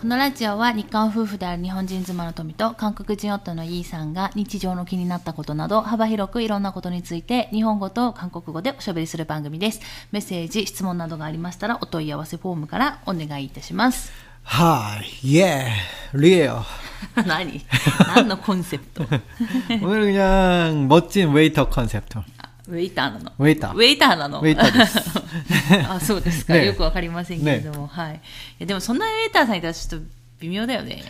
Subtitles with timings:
[0.00, 9.80] このラジオは日韓夫婦である日本人妻の富と韓国人夫のイーさんが日常の気になったことなど幅広くいろんなことについて日本語と韓国語でおしゃべりする番組です。
[10.10, 14.10] メッセージ、質問などがありましたらお問い合わせフォームからお願いいたします。
[14.44, 15.68] Hi, yeah,
[16.14, 16.64] 리에요.
[17.26, 17.60] 何
[18.14, 19.04] 何のコンセプト
[19.82, 22.18] 오늘은 그냥 멋진 웨이터 컨셉트.
[22.68, 25.10] ウェイターなのウェイターウェイターなのウェイターです
[25.88, 26.54] あ、そうですか。
[26.54, 27.86] ねよくわかりませんけれども。
[27.86, 28.14] はい。
[28.14, 28.18] い
[28.60, 30.06] や、でもそんなウェイターさんいたらちょっと
[30.40, 31.02] 微妙だよね。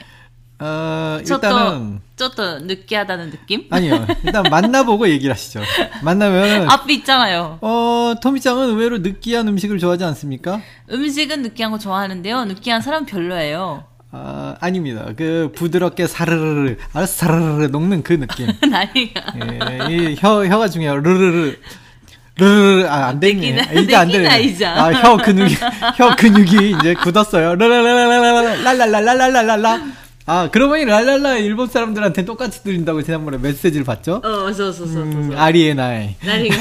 [0.63, 3.67] 어, ちょっと 일단은 、ちょっと、느끼하다는 느낌?
[3.71, 4.07] 아니요.
[4.23, 5.63] 일단 만나보고 얘기를 하시죠.
[6.03, 7.59] 만나면 앞에 있잖아요.
[7.63, 10.61] 어, 토미짱은 의외로 느끼한 음식을 좋아하지 않습니까?
[10.93, 12.45] 음식은 느끼한 거 좋아하는데요.
[12.45, 13.85] 느끼한 사람 별로예요.
[14.18, 15.08] 아, 아닙니다.
[15.18, 18.48] 그 부드럽게 사르르르, 아, 사르르르 녹는 그 느낌.
[18.70, 19.22] 나이가.
[19.36, 21.02] 예, 이 혀, 혀가 중요해요.
[21.02, 21.58] 르르르.
[22.38, 23.62] 르르르, 아, 안 되네.
[23.62, 24.66] 아, 이제 안 되네.
[24.66, 25.56] 아, 혀 근육이,
[25.98, 27.56] 혀 근육이 이제 굳었어요.
[27.56, 29.82] 르르르르르르, 랄랄랄랄랄랄라.
[30.27, 34.21] 아, 그러고 보니 랄랄라 일본 사람들한테 똑같이 들린다고 지난번에 메시지를 봤죠?
[34.23, 35.03] うん、そうそうそうそう。
[35.03, 36.15] 음, 아리에나이.
[36.25, 36.57] 何が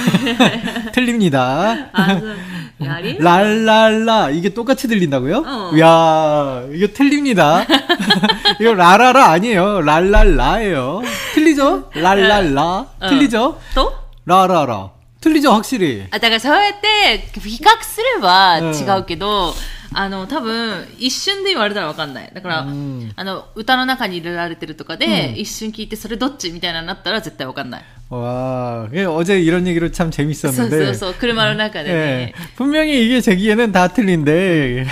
[0.93, 1.89] 틀립니다.
[1.93, 2.35] あ、そう。
[2.79, 5.43] やり 랄랄라 이게 똑같이 들린다고요?
[5.45, 5.71] 어.
[5.77, 7.65] 야 이거 틀립니다.
[8.59, 9.81] 이거 라라라 아니에요.
[9.81, 11.01] 랄랄라예요.
[11.35, 11.91] 틀리죠?
[11.93, 13.59] 랄랄라 틀리죠?
[13.75, 13.93] と
[14.25, 16.07] 라라라 틀리죠 확실히.
[16.11, 19.53] あ、だからそうやって比較すればうん違うけど、
[19.93, 22.31] あの、多分、一瞬で言われたらわかんない。
[22.33, 27.83] だから、うんあの、歌の中に入れられてるとかで、一瞬聞いて、それどっちみたいなのになったら絶対わかんない。
[28.11, 30.85] 와 그게 어제 이런 얘기로 참 そう 재밌었는데.
[30.85, 32.55] そうそう、車の中でね 예, 。
[32.55, 34.85] 분명히 이게 제 귀에는 다 틀린데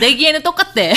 [0.00, 0.92] レギエヌとかって。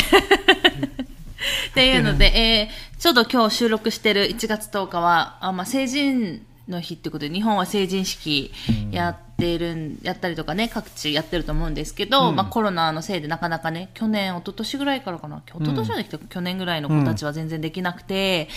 [1.69, 8.51] っていうので、えーちょうど今日収録してる1月10日は、あまあ、成人の日ってことで、日本は成人式
[8.91, 18.48] やっ てるん、やったりとかね、各地やってると思うんですけど、まあコロナのせいでなかなかね、去年、一昨年ぐらいからかな、一昨年はできた、去年ぐらいの子たちは全然できなくて、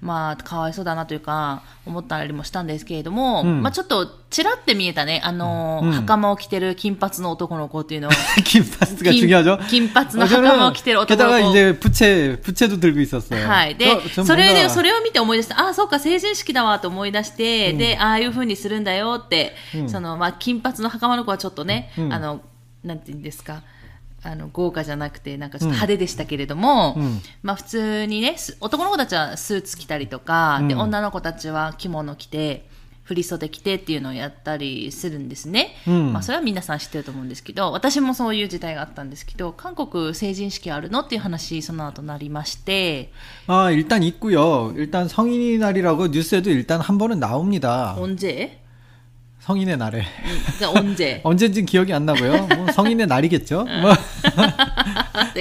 [0.00, 8.10] まあ、かわいそうだなというか、思ったりもしたんですけれども、うんまあちょっと、ちらって見えたね、あの、うん袴を着てる金髪の男の子っていうのを、
[8.44, 9.58] 김파스가 긴- 중요하죠.
[9.68, 11.50] 긴 파스나 어, 저는 하카마 기대를 어떤 게다가 거고.
[11.50, 13.46] 이제 부채 부채도 들고 있었어요.
[13.46, 13.76] はい。
[13.76, 22.40] で 저- 전 それで、 뭔가- それを見て思い出して、ああ、そうか、成人式だわと思い出して、で、ああいう風にするんだよって、うんその、まあ、金髪の袴の子はちょっとね、うんあの、
[22.82, 23.62] なんて言うんですか、
[24.26, 32.70] あの、豪華じゃなくて、なんかちょっと派手でしたけれども、うんまあ普通にね、す男の子たちはスーツ着たりとか、で、うん女の子たちは着物着て、
[33.02, 35.74] 振り袖着てっていうのをやったりするんですね。
[35.88, 43.10] うんまあそれは皆さん知ってると思うんですけど、私もそういう時代があったんですけど、韓国成人式あるのっていう話、その後なりまして、
[43.48, 44.72] 아, 일단 있고요.
[44.76, 47.96] 일단 성인의 날이라고 뉴스에도 일단 한 번은 나옵니다.
[47.98, 48.60] 언제?
[49.47, 50.03] 성인의 날에.
[50.57, 51.21] 그러니까 언제?
[51.23, 52.47] 언젠진 기억이 안 나고요.
[52.47, 53.63] 뭐 성인의 날이겠죠.
[53.63, 53.93] 뭐.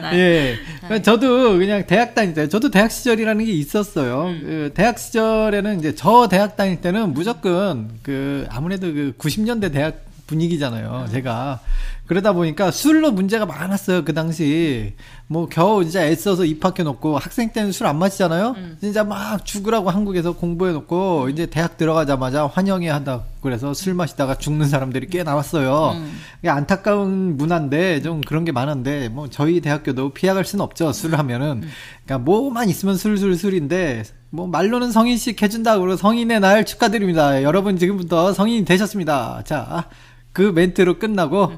[0.00, 0.16] 나.
[0.16, 0.56] 예.
[0.80, 4.32] 그러니까 저도 그냥 대학 다닐 때, 저도 대학 시절이라는 게 있었어요.
[4.40, 11.08] 그 대학 시절에는 이제 저 대학 다닐 때는 무조건 그 아무래도 그 90년대 대학 분위기잖아요.
[11.10, 11.58] 제가.
[12.08, 14.02] 그러다 보니까 술로 문제가 많았어요.
[14.02, 14.94] 그 당시.
[15.26, 18.56] 뭐 겨우 진짜 애써서 입학해 놓고 학생 때는 술 안 마시잖아요.
[18.80, 23.24] 진짜 막 죽으라고 한국에서 공부해 놓고 이제 대학 들어가자마자 환영회 한다.
[23.42, 25.96] 그래서 술 마시다가 죽는 사람들이 꽤 나왔어요.
[26.40, 30.92] 이게 안타까운 문화인데 좀 그런 게 많은데 뭐 저희 대학교도 피해갈 수는 없죠.
[30.92, 31.62] 술을 하면은.
[32.06, 37.42] 그러니까 뭐만 있으면 술술 술인데 뭐 말로는 성인식 해준다 그러고 성인의 날 축하드립니다.
[37.42, 39.42] 여러분 지금부터 성인이 되셨습니다.
[39.44, 39.88] 자,
[40.32, 41.52] 그 멘트로 끝나고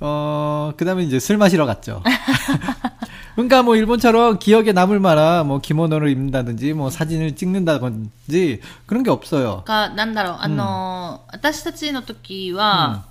[0.00, 2.02] 어 그다음에 이제 술 마시러 갔죠.
[3.34, 9.64] 그러니까 뭐 일본처럼 기억에 남을 만한 뭐 기모노를 입는다든지 뭐 사진을 찍는다든지 그런 게 없어요.
[9.64, 13.04] か、なんだろう、あのー私たちの時は、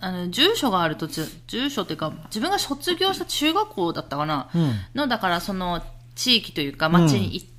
[0.00, 5.82] あの、住所があると、じ住所っていうか、自分が卒業した中学校だったかな、うんの、だからその、
[6.14, 7.50] 地域というか、町に行って、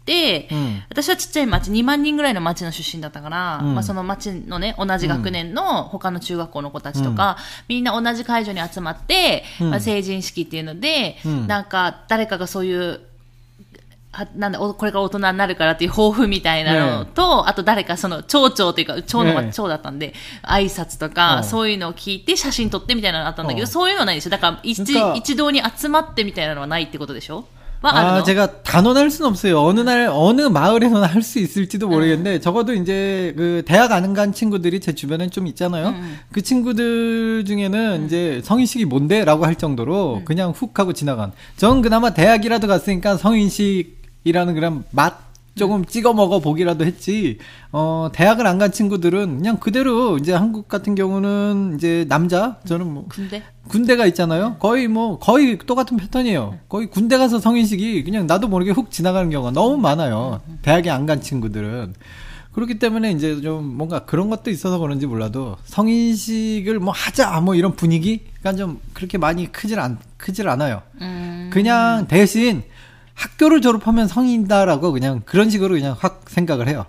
[0.51, 0.83] うん。
[0.89, 3.75] 私はちっちゃい町、2万人ぐらいの町の出身だったから、うん。
[3.75, 7.37] まあその町のね、同じ学年の他の中学校の子たちとか、
[7.69, 9.71] みんな同じ会場に集まって、うん。
[9.71, 11.47] まあ、成人式っていうので、うん。
[11.47, 13.01] なんか誰かがそういう、
[14.13, 21.45] はなんだおこれから大人になるからっていう抱負みたいなのと、あと誰かその町長というか、町のは町だったんで、挨拶とか、うん。
[21.45, 23.67] そういうのを聞いて写真撮ってみたいなのがあったんだけど、うん。
[23.67, 24.31] そういうのはないんですよ。
[24.31, 24.81] だから一
[25.17, 27.47] 一堂に集まってみたいなのはないってことでしょ？
[27.83, 29.61] 아, の 제가 단언 할 수는 없어요.
[29.63, 34.95] 어느 날, 어느 마을에서는 할수 있을지도 모르겠는데, 적어도 이제 그 대학 안 간 친구들이 제
[34.95, 35.89] 주변엔 좀 있잖아요.
[35.91, 36.19] 음.
[36.33, 39.25] 그 친구들 중에는 이제 성인식이 뭔데?
[39.25, 41.33] 라고 할 정도로 그냥 훅 하고 지나간.
[41.57, 45.26] 전 그나마 대학이라도 갔으니까 성인식이라는 그런 맛,
[45.57, 47.39] 조금 찍어 먹어 보기라도 했지.
[47.73, 53.07] 어, 대학을 안 간 친구들은 그냥 그대로 이제 한국 같은 경우는 이제 남자 저는 뭐
[53.09, 53.43] 군대?
[53.69, 54.57] 군대가 있잖아요.
[54.61, 56.59] 거의 뭐 거의 똑같은 패턴이에요.
[56.69, 60.41] 거의 군대 가서 성인식이 그냥 나도 모르게 훅 지나가는 경우가 너무 많아요.
[60.63, 61.95] 대학에 안 간 친구들은.
[62.53, 67.77] 그렇기 때문에 이제 좀 뭔가 그런 것도 있어서 그런지 몰라도 성인식을 뭐 하자 뭐 이런
[67.77, 70.81] 분위기가 좀 그렇게 많이 크질 않 크질 않아요.
[71.03, 71.51] 음.
[71.53, 72.63] 그냥 대신
[73.17, 76.87] 학교를 졸업하면 성인이다라고 그냥 그런 식으로 그냥 확 생각을 해요.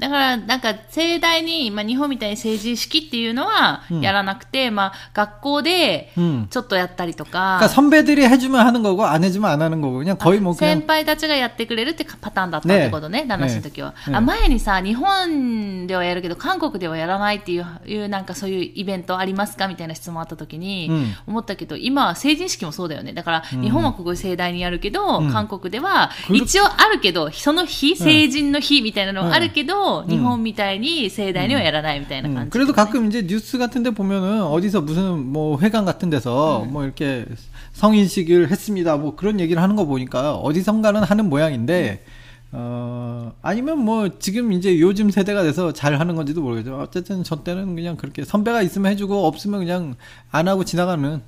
[0.00, 6.46] だから、なんか、盛大に、まあ、日本みたいに成人式っていうのはうんやらなくて、まあ、学校で 음.
[6.48, 10.80] ちょっとやったりとか、 그러니까 선배들이 해주면 하는 거고 안 해주면 안 하는 거고 그냥 거의 뭐 先
[10.80, 14.22] 그냥 輩たちがやってくれるってパターンだったってことね、旦那氏の時は、ねあ。
[14.22, 23.12] 前にさ、日本ではやるけど、韓国ではやらないっていう、いうなんかそういうイベントありますかみたいな質問あった時に、うん思ったけど、今は成人式もそうだよね。
[23.12, 36.64] だから、日本はここで盛大にやるけど、うん韓国では、くる一応あるけど、その日、成人の日みたいなのはあるけど、 ん日本みたいに盛大にはやらないみたいな感 음, じ、 그래도 가끔 이제 뉴스 같은데 보면은 어디서 무슨 뭐 회관 같은 데서
[36.64, 36.72] 음.
[36.72, 37.26] 뭐 이렇게
[37.72, 38.96] 성인식을 했습니다.
[38.96, 42.04] 뭐 그런 얘기를 하는 거 보니까 어디선가는 하는 모양인데
[42.52, 46.78] 어 아니면 뭐 지금 이제 요즘 세대가 돼서 잘 하는 건지도 모르겠죠.
[46.80, 49.94] 어쨌든 저 때는 그냥 그렇게 선배가 있으면 해주고 없으면 그냥
[50.32, 51.22] 안 하고 지나가는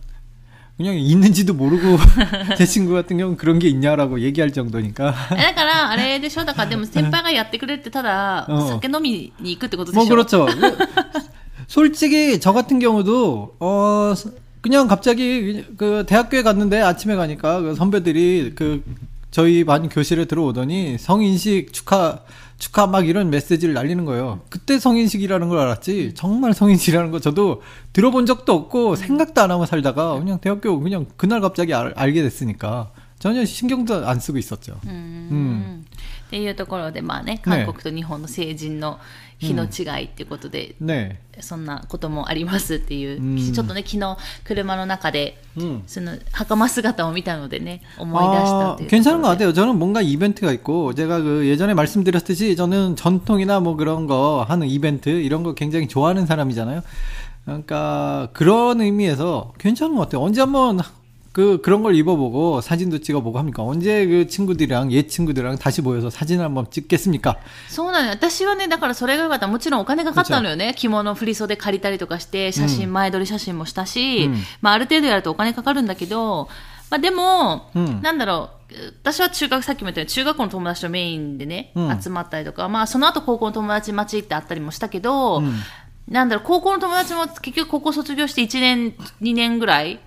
[0.77, 1.99] 그냥 있는지도 모르고
[2.57, 10.47] 제 친구 같은 경우는 그런 게 있냐라고 얘기할 정도니까 えだから、あれでしょだから、でも先輩がやってくれて、ただ、うん酒飲みに行くってことで 뭐 しょ 그렇죠.
[11.69, 14.15] 솔직히 저 같은 경우도 어
[14.61, 18.83] 그냥 갑자기 그 대학교에 갔는데 아침에 가니까 그 선배들이 그
[19.38, 22.22] 저희 반 교실에 들어오더니 성인식 축하
[22.58, 24.40] 축하 막 이런 메시지를 날리는 거예요.
[24.50, 26.14] 그때 성인식이라는 걸 알았지.
[26.16, 27.62] 정말 성인식이라는 거 저도
[27.94, 32.90] 들어본 적도 없고 생각도 안 하고 살다가 그냥 대학교 그냥 그날 갑자기 알, 게 됐으니까
[33.20, 34.80] 전혀 신경도 안 쓰고 있었죠.
[34.88, 35.28] 음.
[35.30, 35.86] 음.
[36.27, 38.99] っていうところで、まあね、韓国と日本の成人の
[39.39, 41.17] 日の違いっていうことで、 네.
[41.41, 45.83] そんなこともありますっていう、うんちょっとね、昨日車の中で、 음.
[45.87, 49.21] その袴姿を見たのでね、思い出したっていうところで。
[49.21, 49.53] 괜찮은 것 같아요.
[49.53, 55.09] 저는 뭔가 이벤트가 있고, 제가 그 예전에 말씀드렸듯이 저는 전통이나 뭐 그런 거 하는 이벤트,
[55.09, 56.83] 이런 거 굉장히 좋아하는 사람이잖아요.
[57.45, 60.23] 그러니까 그런 의미에서 괜찮은 것 같아요.
[60.23, 60.79] 언제 한번
[61.37, 63.63] 그, 그런 걸 입어보고 사진도 찍어보고 합니까?
[63.63, 67.39] 언제 그 친구들이랑, 옛 친구들이랑 다시 모여서 사진을 한번 찍겠습니까?
[67.69, 68.11] そうなのよ。
[68.13, 69.47] 私はね、だからそれがよかった。
[69.47, 70.75] もちろんお金かかったのよね。
[70.77, 76.49] 着物、振り袖借りたりとかして、写真、前撮り写真もしたし、うんまあある程度やるとお金かかるんだけど、
[76.91, 85.55] まあでも、うんなんだろう、私は中学、さっきも言ったように中学校の友達とメインでね、うん集まったりとか、まあその後高校の友達街行って会ったりもしたけど、うん
[86.09, 89.99] なんだろう、高校の友達も結局高校卒業して1年、2年ぐらい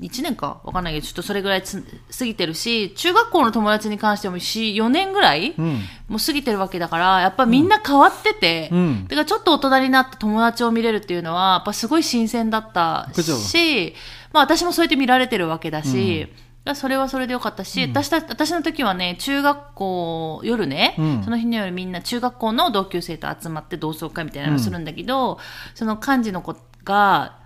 [0.00, 1.82] 1年かわかんないけど、ちょっとそれぐらいつ
[2.18, 5.80] 過ぎてるし、中学校の友達に関しても4、4年ぐらい、うん。
[6.08, 9.04] もう過ぎてるわけだから、やっぱみんな変わってて、うん。
[9.08, 13.94] だからちょっと大人になった友達を見れるっていうのは、やっぱすごい新鮮だったし、
[14.32, 16.32] まあ私もそうやって見られてるわけだし、だか
[16.72, 21.22] らそれはそれでよかったし、私た私の時はね、中学校、夜ね、うん。
[21.24, 25.38] その日の夜みんな中学校の同級生と集まって同窓会みたいなのをするんだけど、
[25.74, 26.54] その幹事の子
[26.84, 27.45] が、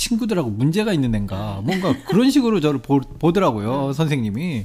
[0.00, 4.64] 친구들하고 문제가 있는 앤가 뭔가 그런 식으로 저를 보, 보더라고요 선생님이.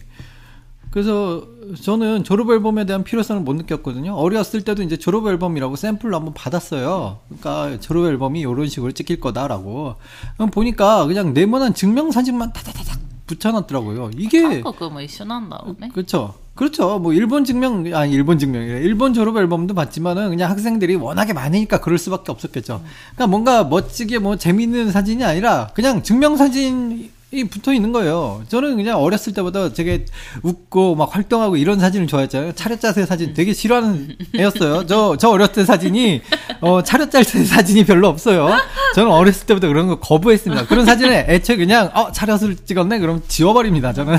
[0.92, 1.48] 그래서
[1.82, 4.14] 저는 졸업 앨범에 대한 필요성을 못 느꼈거든요.
[4.14, 7.20] 어렸을 때도 이제 졸업 앨범이라고 샘플로 한번 받았어요.
[7.30, 9.96] 그러니까 졸업 앨범이 이런 식으로 찍힐 거다라고.
[10.36, 14.12] 그럼 보니까 그냥 네모난 증명사진만 타다다닥 붙여놨더라고요.
[14.18, 15.90] 이게 韓国も一緒なんだろうね。
[15.94, 16.34] 그렇죠.
[16.57, 16.99] 그렇죠.
[16.99, 18.81] 뭐 일본 증명 아 일본 증명이래.
[18.81, 22.83] 일본 졸업 앨범도 봤지만은 그냥 학생들이 워낙에 많으니까 그럴 수밖에 없었겠죠.
[23.15, 28.45] 그러니까 뭔가 멋지게 뭐 재밌는 사진이 아니라 그냥 증명 사진 이 붙어 있는 거예요.
[28.49, 30.05] 저는 그냥 어렸을 때보다 되게
[30.45, 32.53] 웃고 막 활동하고 이런 사진을 좋아했잖아요.
[32.53, 34.87] 차렷자세 사진 되게 싫어하는 애였어요.
[34.87, 36.23] 저, 저 어렸을 때 사진이,
[36.61, 38.49] 어, 차렷자세 사진이 별로 없어요.
[38.95, 40.67] 저는 어렸을 때부터 그런 거 거부했습니다.
[40.67, 43.01] 그런 사진에 애초에 그냥, 어, 차렷을 찍었네?
[43.01, 43.93] 그럼 지워버립니다.
[43.93, 44.19] 저는.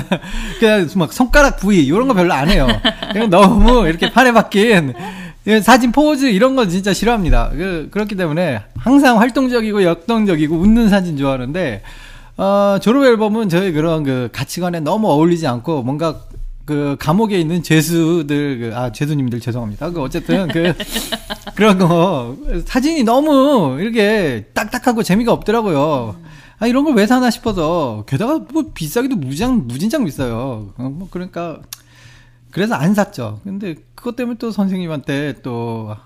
[0.60, 2.68] 그냥 막 손가락 부위, 이런 거 별로 안 해요.
[3.10, 4.92] 그냥 너무 이렇게 판에 박힌,
[5.46, 7.52] 예, 사진 포즈 이런 거 진짜 싫어합니다.
[7.52, 11.82] 그, 그렇기 때문에 항상 활동적이고 역동적이고 웃는 사진 좋아하는데,
[12.38, 16.20] 어, 졸업 앨범은 저희 그런 그 가치관에 너무 어울리지 않고 뭔가
[16.64, 19.90] 그 감옥에 있는 죄수들, 그, 아, 죄수님들 죄송합니다.
[19.90, 20.72] 그 어쨌든 그
[21.56, 26.16] 그런 거 사진이 너무 이렇게 딱딱하고 재미가 없더라고요.
[26.60, 30.72] 아 이런 걸 왜 사나 싶어서 게다가 뭐 비싸기도 무장 무진장 비싸요.
[30.76, 31.60] 어, 뭐 그러니까
[32.50, 33.40] 그래서 안 샀죠.
[33.44, 35.96] 근데 그것 때문에 또 선생님한테 또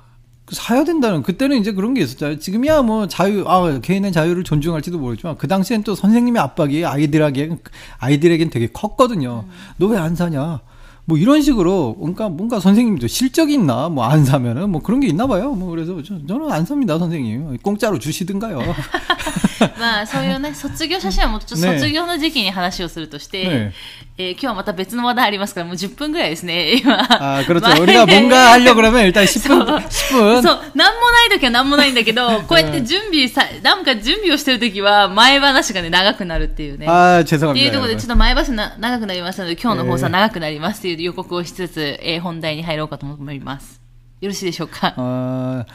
[0.51, 2.39] 사야 된다는 그때는 이제 그런 게 있었잖아요.
[2.39, 7.57] 지금이야 뭐 자유 아 개인의 자유를 존중할지도 모르지만 그 당시엔 또 선생님의 압박이 아이들에게
[7.99, 9.45] 아이들에겐 되게 컸거든요.
[9.79, 10.61] 너왜 안 사냐?
[11.05, 15.27] 뭐 이런 식으로 그러니까 뭔가 선생님도 실적이 있나 뭐 안 사면은 뭐 그런 게 있나
[15.27, 15.53] 봐요.
[15.53, 18.59] 뭐 그래서 저, 저는 안 삽니다 선생님 공짜로 주시든가요.
[19.80, 23.74] まあ、そういうね、卒業写真はもうちょっとね卒業の時期に話をするとして、ね
[24.18, 26.98] えー今日はまた別の話題ありますから、もう10分ぐらいですね、 今。
[27.10, 27.68] 아 그렇죠.
[27.68, 36.88] 前 우리가 뭔가 하려 고 그러면 일단 10분 10분 そ う、なんもない時はなんもないんだけど、こうやって準備さ、なんか準備をしてる時は、前話がね、長くなるっていうね。
[36.88, 37.72] 아 っていう 죄송합니다.
[37.72, 37.98] ところで、 여러분.
[37.98, 43.80] ちょっと前橋な長くなりますので、今日の放送は長くなりますっていう予告をしつつ、えー本題に入ろうかと思います。
[44.20, 45.66] よろしいでしょうか 어,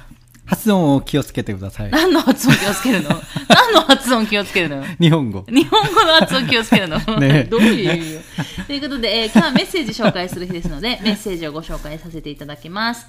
[0.46, 1.90] 発音を気をつけてください。
[1.90, 3.08] 何の発音気をつけるの
[3.48, 5.44] 何の発音気をつけるの日本語。
[5.48, 8.20] 日本語の発音気をつけるの、 ねどういう意味よ。
[8.66, 13.06] ということで、えー今日はメッセージ紹介する日ですので、 メッセージをご紹介させていただきます。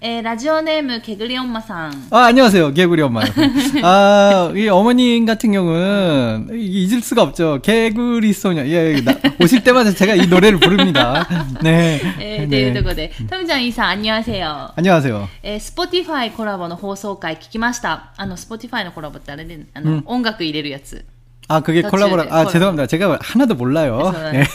[0.00, 2.06] えーラジオネーム、けぐりおんまさん。
[2.10, 2.72] 아, 안녕하세요.
[2.74, 3.22] 개구리 엄마.
[3.82, 7.60] 아, 이 어머님 같은 경우는 이- 잊을 수가 없죠.
[7.62, 8.64] 개구리 소녀.
[8.66, 11.26] 예, 나, 오실 때마다 제가 이 노래를 부릅니다.
[11.62, 12.00] 네.
[12.20, 14.70] えーというところで、タミちゃん、イーさん、あんにわせよ。
[14.76, 15.28] 안녕하세요.
[15.42, 18.13] えー、Spotify コラボの 放送回聞きました。
[18.17, 21.05] あの、Spotify のコラボってあれで、あの、音楽入れるやつ。
[21.49, 22.29] 아 그게 콜라보 라.
[22.29, 22.85] 아 죄송합니 다.
[22.85, 24.13] 제가 하나도 몰라 요.
[24.29, 24.45] 네.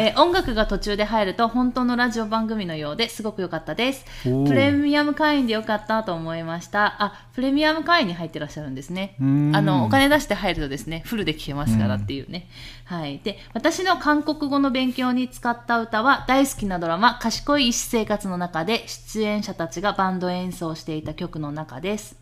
[0.00, 4.06] 에 音楽が途中で入ると本当のラジオ番組のようですごく良かったです。
[4.24, 6.96] プレミアム会員でよかったと思いました。
[7.04, 9.14] あ、プレミアム会員に入ってらっしゃるんですね。
[9.20, 9.22] あ
[9.60, 12.48] の、お金出して入るとですね、フルで聞けますからっていうね。
[12.86, 13.20] はい。
[13.22, 22.21] で、私の韓国語の勉強に使った歌は大好きなドラマ、賢い一生活の中で出演者たちがバンド演奏していた曲の中です。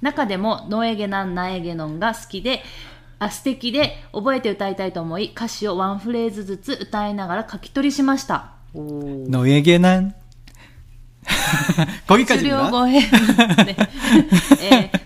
[0.00, 2.62] 中でも、ノエゲナンナエゲノンが好きで、
[3.18, 8.52] あ素敵で覚えて歌いたいと思い歌詞をワンフレーズずつ歌いながら書き取りしました。
[8.74, 10.14] の えげなん
[12.06, 12.70] 小木かじが、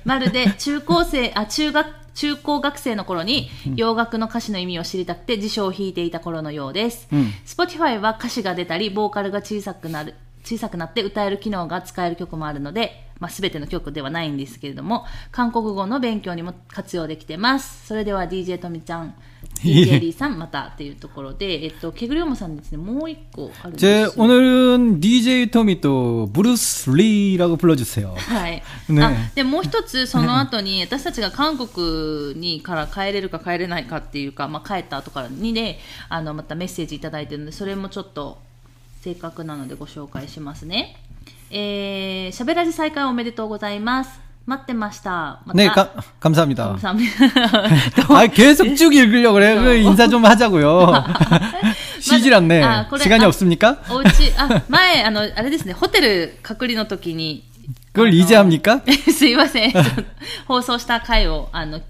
[0.04, 7.08] まるで中高生あ中学中高学生の頃に洋楽の歌詞の意味を知りたくて辞書を引いていた頃のようです、
[7.46, 19.15] スポ、Spotify は歌詞が出たりボーカルが小さくなる小さくなって歌える機能が使える曲もあるのでまあ、全ての曲ではないんですけれども韓国語の勉強にも活用できてますそれでは DJ とみちゃん
[19.63, 28.13] いえ DJ リーさんまたっていうところで、えっと、ケグリオモさんですねもう一個あるんです 제 よ 오늘은 DJ 토미 또 브루스 리라고 불러주세요.
[28.15, 28.63] はい。
[28.89, 35.79] ねあ、で、もう一つ、その後に、私たちが韓国にから帰れるか帰れないかっていうか、まあ、帰った後からにね、
[36.10, 38.39] あの、またメッセージいただいてるので、それもちょっと、
[39.01, 40.98] 正確なのでご紹介しますね。
[41.51, 44.27] えー、しゃべらじ再開おめでとうございます。
[44.46, 45.41] 待ってました。
[45.46, 45.91] また 네, 가,
[46.22, 46.77] 감사합니다.
[46.79, 47.13] 감사합니다.
[48.10, 49.62] 아, 계속 쭉 읽으려고 그래요.
[49.62, 50.93] 그 인사 좀 하자고요.
[52.00, 52.63] 쉬질 않네.
[52.63, 53.03] 아, 그래.
[53.03, 53.81] 시간이 아, 없습니까?
[53.89, 57.43] おうち、あ、前、あの、あれですね、ホテル隔離の時に、
[57.93, 58.81] 그걸 あの 이제 합니까?
[59.12, 59.74] すいません。
[60.48, 61.81] 放送した回を、あの、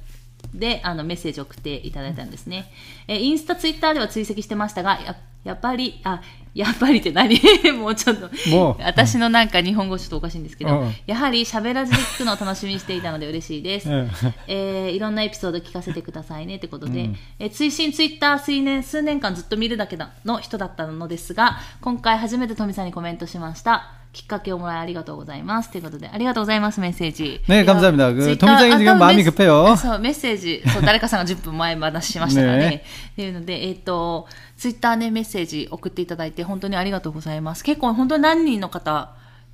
[0.51, 2.71] で、あの、メッセージを送っていただいたんですね。
[3.07, 4.97] えーインスタ、ツイッターでは追跡してましたが、
[5.44, 6.20] ややっぱり、あ、
[6.54, 7.40] やっぱりって何？
[7.78, 8.82] もうちょっと、もう。
[8.82, 13.88] 私のなんか日本語ちょっとおかしいんですけど、うんやはり喋らずで聞くのを楽しみにしていたので嬉しいです。
[13.90, 14.10] う ん
[14.46, 28.13] えーいろんなエピソード聞かせてくださいねってことで、えー追伸ツイッター数年数年間ずっと見るだけの人だったのですが今回初めて富さんにコメントしましたきっかけをもらいありがとうございますということでありがとうございますメッセージ 네, いや 감사합니다.
[28.13, 29.75] 그 Twitter 토미 장이 あ 지금 多分 마음이 メッ 급해요.
[29.75, 34.27] そうメッセージそう誰かさんが10分前話しましたからねねっていうのでえっ、と
[34.57, 39.11] ツイッターねメッセージ送っていただいて本当にありがとうございます結構本当に何人の方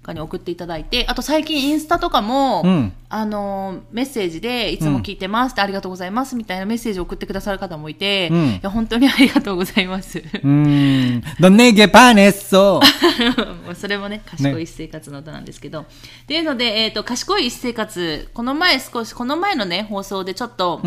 [0.08, 10.22] かに送っていただいて、あと最近インスタとかも、うん、あの、メッセージで、いつも聞いてますって、うん、ありがとうございますみたいなメッセージを送ってくださる方もいて、うん、いや、本当にありがとうございます。
[10.42, 11.22] うん。
[11.88, 12.80] パネッソ
[13.76, 15.80] それもね、賢い生活の歌なんですけど。
[15.80, 15.86] ね、
[16.26, 20.80] ていうので、えっ、ー、と、賢い生活、この前少し、この前のね、放送でちょっと、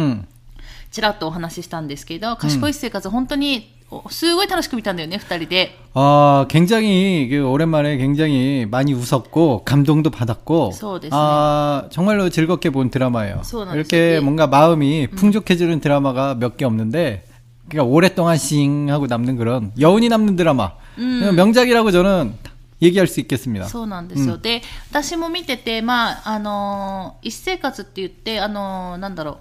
[0.92, 5.71] ちらっとお話ししたんですけど、賢い生活、本当にすごい楽しく見たんだよね、二人で。
[5.95, 14.17] 아, 굉장히 그 오랜만에 굉장히 많이 웃었고 감동도 받았고そうですね 아, 정말로 즐겁게 본 드라마예요.そうなんです 이렇게
[14.17, 14.23] よ。
[14.23, 17.25] 뭔가 마음이 풍족해지는 드라마가 몇 개 없는데
[17.69, 20.73] 그러니까 오랫동안 싱하고 남는 그런 여운이 남는 드라마.
[20.99, 22.35] 명작이라고 저는
[22.83, 23.67] 얘기할 수 있겠습니다.
[23.67, 24.37] そうなんですよ。
[24.39, 29.37] で、私も見てて、まあ、あのー、一生活って言って、あのー、なんだろう、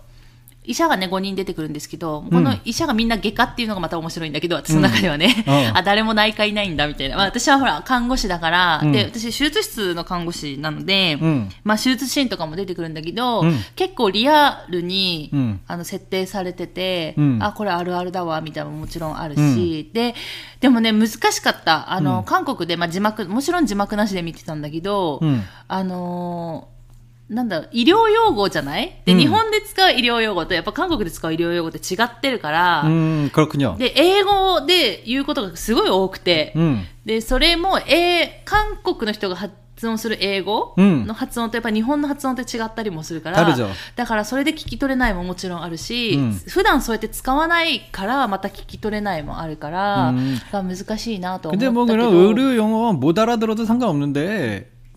[0.71, 5.53] 医者がね、5人出てくるんですけど、この医者がみんな外科っていうのがまた面白いんだけど、私の中ではね、うん。
[5.77, 7.17] あ、誰も内科いないんだみたいな。
[7.17, 8.93] まあ、私はほら、看護師だから、うん。
[8.93, 11.51] で、私手術室の看護師なので、うん。
[11.65, 13.59] まあ、手術シーンとかも出てくるんだけど、うん。
[13.75, 15.61] 結構リアルに、うん。
[15.67, 17.39] あの、設定されてて、うん。
[17.43, 20.15] あ、これあるあるだわ、みたいなのももちろんあるし、で、
[20.61, 21.93] でもね、難しかった。
[21.93, 22.25] あの、うん。
[22.25, 25.43] 韓国で、まあ、字幕、もちろん字幕なしで見てたんだけど、うん。
[25.67, 26.80] あのー
[27.30, 33.76] なんだろう、医療用語じゃないで、うん日本で使う医療用語と、やっぱ韓国で使う医療用語って違ってるから、 음, 그렇군요.
[33.78, 39.54] で、英語で言うことがすごい多くて、 음, で、それも、えー韓国の人が発
[39.88, 51.94] 音する英語うんの発音とやっぱ日本の発音って違ったりもするから、ダルジョだからそれで聞き取れないももちろんあるし、うん普段そうやって使わないからまた聞き取れないもあるから、うんが難しいなと思った 근데 け 뭐 ど。
[51.94, 54.76] 그런 의료 용어 못 알아들어도 상관없는데 그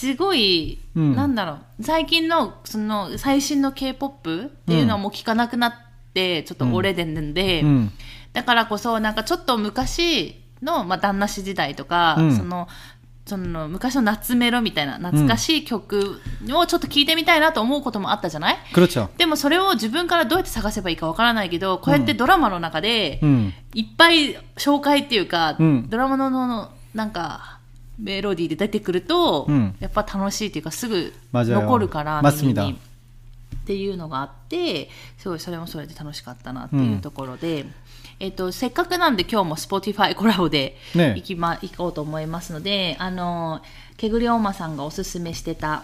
[0.00, 1.82] すごい、うん、なんだろう。
[1.82, 5.74] 最近のその最新の k p o p っていうのはもう聞かなくなっ
[6.14, 7.92] て、うん、ちょっと折れでんで、うん、
[8.32, 12.66] だからこそなんかちょっと昔の、まあ、旦那氏時代とか、その
[13.26, 16.18] その昔の夏メロみたいな懐かしい曲
[16.50, 18.56] をちょっと聴いてみたいなと思うこともあったじゃない、
[19.18, 23.20] でもそれを自分からどうやって探せばいいかわからないけどこうやってドラマの中で
[23.74, 27.59] いっぱい紹介っていうか、ドラマのなんか
[27.99, 31.61] メロディーで出てくると、うんやっぱ楽しいっていうかすぐ 맞아요.
[31.61, 32.79] 残るから맞습니다 耳に
[33.55, 37.65] っていうのがあってすごいそれもそれで楽しかったなっていうところで、
[38.19, 43.61] えっとせっかくなんで今日も Spotify コラボでね行き、ま行こうと思いますのであの
[43.97, 45.83] けぐりおまさんがおすすめしてた、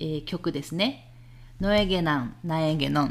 [0.00, 1.06] えー曲ですね「
[1.60, 3.08] ノエゲナンナエゲノン」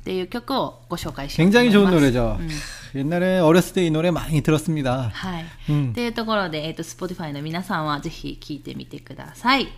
[0.00, 2.38] っていう曲をご紹介しようと思い 굉장히 ます 좋은 노래죠.
[2.96, 5.10] うん 옛날에 어렸을 때 이 노래 많이 들었습니다.
[5.12, 5.44] はい。
[5.68, 9.68] うんっていうところで、えっ、と、Spotify の皆さんはぜひ聞いてみてください。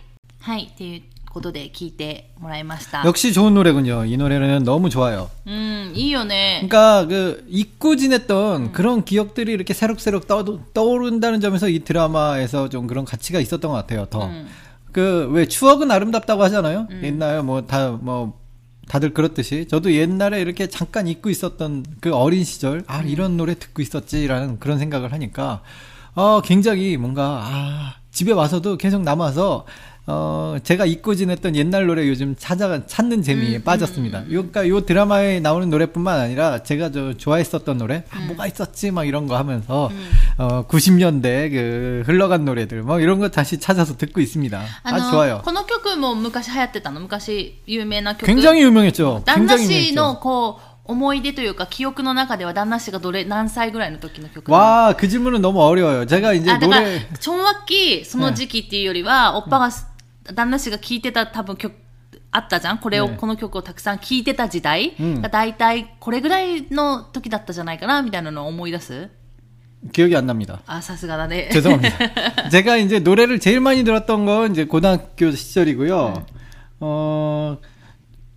[0.41, 0.69] はい。
[0.73, 3.03] っていうことで聞いてもらいました。
[3.05, 4.05] 역시 좋은 노래군요.
[4.05, 5.29] 이 노래는 너무 좋아요.
[5.45, 6.61] うん、いいよね。
[6.67, 10.43] 그러니까 그 잊고 지냈던 그런 기억들이 이렇게 새록새록 떠,
[10.73, 14.05] 떠오른다는 점에서 이 드라마에서 좀 그런 가치가 있었던 것 같아요.
[14.05, 14.25] 더.
[14.27, 14.47] 음.
[14.93, 16.87] 그 왜 추억은 아름답다고 하잖아요.
[17.03, 18.38] 옛날에 뭐 다 뭐
[18.90, 23.82] 다들 그렇듯이 저도 옛날에 이렇게 잠깐 잊고 있었던 그 어린 시절 아 이런 노래 듣고
[23.82, 25.62] 있었지라는 그런 생각을 하니까
[26.16, 29.64] 어 굉장히 뭔가 아 집에 와서도 계속 남아서
[30.09, 34.19] 어 제가 잊고 지냈던 옛날 노래 요즘 찾아가 찾는 재미에 빠졌습니다.
[34.31, 39.05] 요 그러니까 요 드라마에 나오는 노래뿐만 아니라 제가 저 좋아했었던 노래 아, 뭐가 있었지 막
[39.05, 39.89] 이런 거 하면서
[40.37, 44.59] 어 90년대 그 흘러간 노래들 뭐 이런 거 다시 찾아서 듣고 있습니다.
[44.59, 45.41] あ 아주 좋아요.
[45.43, 48.27] この曲も昔流行ってたの昔有名な曲。
[48.27, 49.23] 굉장히 유명했죠.
[49.25, 50.19] 旦那 굉장히 氏の 유명했죠.
[50.19, 56.05] こう、思い出というか記憶の中では旦那氏がどれ、何歳ぐらいの時の曲なの 와, 그 질문은 너무 어려워요.
[56.05, 59.71] 제가 이제 あ、だから 노래 、ちょんわっき、その時期っていうよりは、おっぱが、
[60.33, 61.75] 旦那氏が聴いてた多分曲、
[62.31, 69.09] あったじゃんこれを、ねこの曲をたくさん聴いてた時代うんが大体これぐらいの時だったじゃないかなみたいなのを思い出す
[69.93, 70.61] 기억이 안 납니다.
[70.65, 71.49] あ、さすがだね。
[71.51, 72.49] 죄송합니다.
[72.49, 76.25] 제가 이제 노래를 제일 많이 들었던 건 이제 고등학교 시절이고요.
[76.79, 77.57] 어,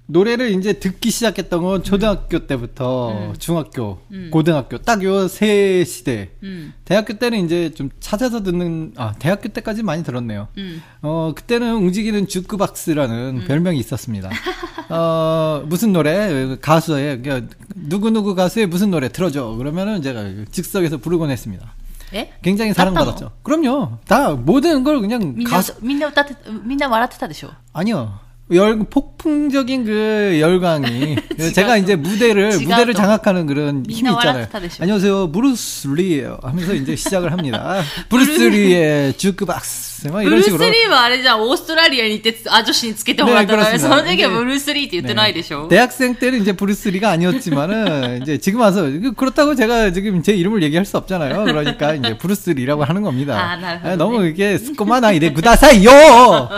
[0.06, 2.48] 노래를 이제 듣기 시작했던 건 초등학교 음.
[2.48, 3.34] 때부터 음.
[3.40, 4.30] 중학교, 음.
[4.32, 6.32] 고등학교 딱 요 세 시대.
[6.44, 6.74] 음.
[6.84, 10.50] 대학교 때는 이제 좀 찾아서 듣는 아 대학교 때까지 많이 들었네요.
[10.58, 10.82] 음.
[11.02, 13.48] 어 그때는 움직이는 주크박스라는 음.
[13.48, 14.30] 별명이 있었습니다.
[14.90, 21.30] 어 무슨 노래 가수의 그, 누구 누구 가수의 무슨 노래 틀어줘 그러면은 제가 즉석에서 부르곤
[21.32, 21.74] 했습니다.
[22.14, 22.32] 예?
[22.44, 23.32] 굉장히 사랑받았죠.
[23.42, 23.98] 그럼요.
[24.06, 28.20] 다 모든 걸 그냥 가수 민나 따뜻 민나와 따뜻하듯이요 아니요.
[28.52, 34.48] 열 폭풍적인 그 열광이 그 제가 이제 무대를 무대를 장악하는 그런 힘이 있잖아요.
[34.80, 36.40] 안녕하세요, 브루스 리예요.
[36.44, 37.82] 하면서 이제 시작을 합니다.
[38.10, 41.38] 브루스 리의 주크박스 브루스 리 말이죠.
[41.38, 45.68] 오스트라리아 이때 아저씨 つけてもらったからその時は 네, 브루스 리って言 네.
[45.70, 50.62] 대학생 때는 이제 브루스 리가 아니었지만은 이제 지금 와서 그 그렇다고 제가 지금 제 이름을
[50.64, 51.46] 얘기할 수 없잖아요.
[51.46, 53.38] 그러니까 이제 브루스 리라고 하는 겁니다.
[53.40, 56.50] 아, 아 너무 이게 스코마나 이래 구다사요.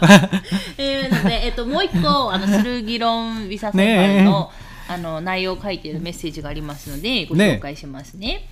[1.74, 4.50] もう一個、あの、スルギロン・ビサ先輩の、
[4.88, 8.48] あの、内容を書いているメッセージがありますので、ご紹介しますね。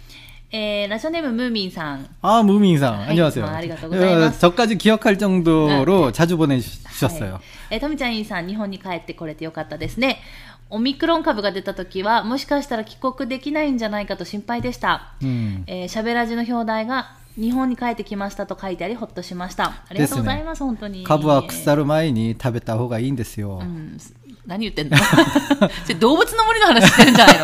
[0.51, 2.07] えーラジオネームムーミンさん。
[2.23, 3.45] 아 무민상 하이, 안녕하세요.
[3.45, 4.37] 아, 아리가또 고자이마스.
[4.37, 7.33] 어, 저까지 기억할 정도로 자주 보내주셨어요.
[7.35, 10.23] はいえー、とみちゃんいんさん、日本に帰ってこれてよかったですね。
[10.71, 15.13] オミクロン株が出た時は、もしかしたら帰国できないんじゃないかと心配でした。
[15.21, 15.65] 음.
[15.67, 19.66] えー、しゃべらじの表題が、 日本に帰ってきましたと書いてありほっとしました。
[19.90, 21.04] ありがとうございます、ね、本当に。
[21.04, 23.98] 株は腐る前に食べた方がいいんですよ、うん、
[24.46, 24.98] 何言ってんの？
[26.00, 27.44] 動物の森の話してるんじゃないの？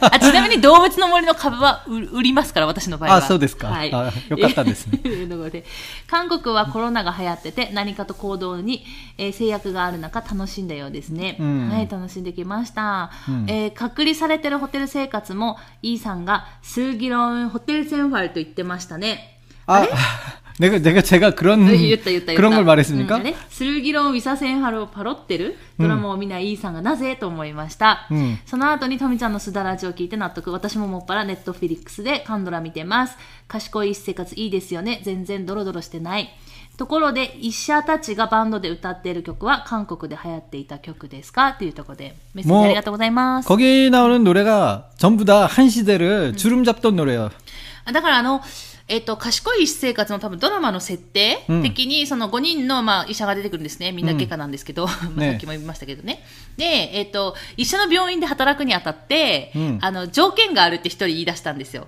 [0.00, 3.16] あちなみに動物の森の株は売売りますから、私の場合は。
[3.16, 3.92] あそうですかはい。
[3.92, 5.00] あよかったですね
[6.06, 8.84] 韓国はコロナが流行ってて、何かと行動に、
[9.18, 11.36] えー制約がある中、楽しんだようですね。
[11.40, 13.10] うんはい、楽しんできました。
[13.28, 19.38] うんえー隔離されてるホテル生活も、イーさんがスーギロンホテルセンファルと言ってましたね。
[19.66, 19.86] 아,
[20.59, 23.15] 내가 내가 제가 그런 言った言った言った 그런 걸 うん 말했습니까?
[23.15, 28.07] あれスルギロン・ウィサセンハルをパロってるドラマを見ないイーさんがなぜと思いました。
[28.09, 30.51] うんその後にトミちゃんのすだらじを聞いて納得。
[30.51, 33.15] 私ももっぱらネットフィリックスでカンドラ見てます。
[33.47, 35.01] 賢い生活いいですよね。
[35.03, 36.29] 全然ドロドロしてない。
[36.77, 43.47] ところで、医者たちがバンドで歌っている曲は韓国で流行っていた曲ですかっていうところでメッセージありがとうございます。
[43.47, 47.31] 거기 나오는 노래가 전부 다 한 시대를 주름 잡던 노래예요.
[47.85, 48.41] あだからあの、
[48.89, 53.91] えっ、と、賢い医師生活の多分ドラマの設定うん的に、その5人の、まあ、医者が出てくるんですね。
[53.91, 56.23] みんな外科なんですけど、まあ ねさっきも言いましたけどね。
[56.55, 56.63] で、
[56.93, 61.87] えっ、と、一緒の病院で働くにあたって、うんあの、条件があるって一人言い出したんですよ。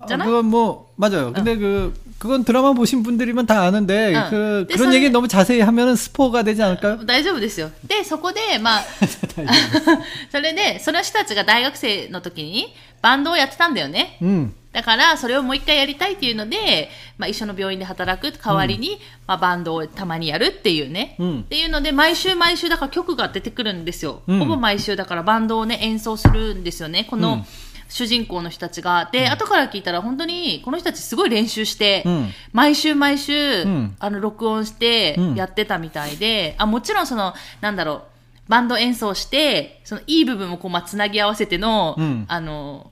[0.00, 0.24] 아, 있잖아?
[0.24, 1.32] 그건 뭐 맞아요.
[1.32, 4.28] 근데 그 그건 드라마 보신 분들이면 다 아는데 어.
[4.28, 7.06] 그 근데 그런 선- 얘기 너무 자세히 하면은 스포가 되지 않을까요?
[7.06, 7.70] 大丈夫ですよ。
[7.86, 8.84] で、そこで、まあ、
[10.30, 14.18] それで、その人たちが大学生の時にバンドをやってたんだよね。
[14.22, 14.52] 음.
[14.79, 21.17] だから、それをもう一回やりたいっていうので、まあ、一緒の病院で働く代わりに、まあ、バンドをたまにやるっていうね。
[21.19, 21.39] うん。
[21.41, 24.21] っていうので、毎週毎週、だから曲が出てくるんですよ。
[24.25, 24.39] うん。
[24.39, 27.03] ほぼ毎週、だからバンドをね、演奏するんですよね。
[27.09, 27.45] この、うん。
[27.89, 29.09] 主人公の人たちが。
[29.11, 32.29] で、後から聞いたら本当に、この人たちすごい練習して、うん。
[32.53, 33.97] 毎週毎週、ん。
[33.99, 35.35] あの、録音してうん。
[35.35, 38.01] やってたみたいで、あ、もちろんその、なんだろう、
[38.47, 42.25] バンド演奏して、そのいい部分をこう、まあ、つなぎ合わせての、うん。
[42.29, 42.91] あの、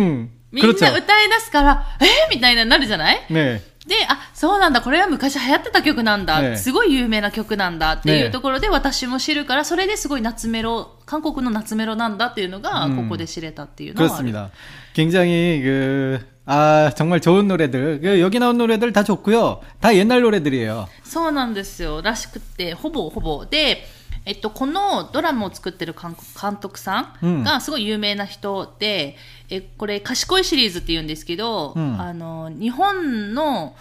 [0.00, 0.86] みんな 그렇죠.
[0.96, 3.60] 歌い出すから、えみたいなになるじゃない 네.
[3.86, 14.28] で、あ、そうなんだ、これは昔流行ってた曲なんだ、ねすごい有名な曲なんだっていうねところで私も知るから、それですごい夏メロ、韓国の夏メロなんだっていうのが、うんここで知れたっていうのはある。
[14.28, 14.50] 그렇습니다.
[14.92, 18.00] 굉장히 그, 아, 정말 좋은 노래들.
[18.00, 19.60] 그 여기 나온 노래들 다 좋고요.
[19.80, 20.88] 다 옛날 노래들이에요.
[21.04, 22.02] そうなんですよ。
[22.02, 23.46] らしくって、ほぼほぼ。
[23.46, 23.86] で、
[24.25, 29.15] えっと、このドラマを作ってる監監督さんがすごい有名な人で、
[29.49, 31.99] え、これ、賢いシリーズって言うんですけど、うん。
[31.99, 33.75] あの、日本の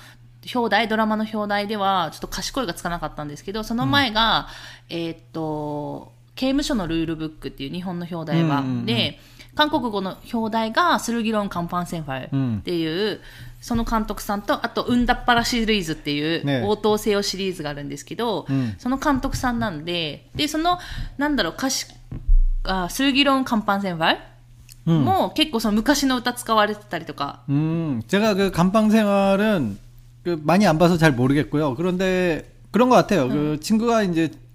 [0.54, 4.48] 表題、ドラマの表題では、ちょっと賢いがつかなかったんですけど、その前が、
[4.88, 8.86] えっと、刑務所のルールブックっていう日本の表題は、うんうんうん。
[8.86, 9.20] で、
[9.54, 13.20] 韓国語の表題が、スルギロン・カンパン・センファうんルっていう、
[13.61, 20.77] その監督さんと、あと、ウンダッパラシリーズっていう、ね応答せよシリーズがあるんですけど、うんその監督さんなんで、で、その、
[21.17, 21.87] なんだろう、歌詞、
[22.63, 24.19] あスルギロン・カンパン・センファル
[24.87, 25.03] 음.
[25.03, 29.79] も結構その昔の歌使われてたりとか、 음, 제가 그 감방 생활은
[30.23, 31.75] 그 많이 안 봐서 잘 모르겠고요.
[31.75, 33.27] 그런데 그런 것 같아요.
[33.27, 34.29] 그 친구가 이제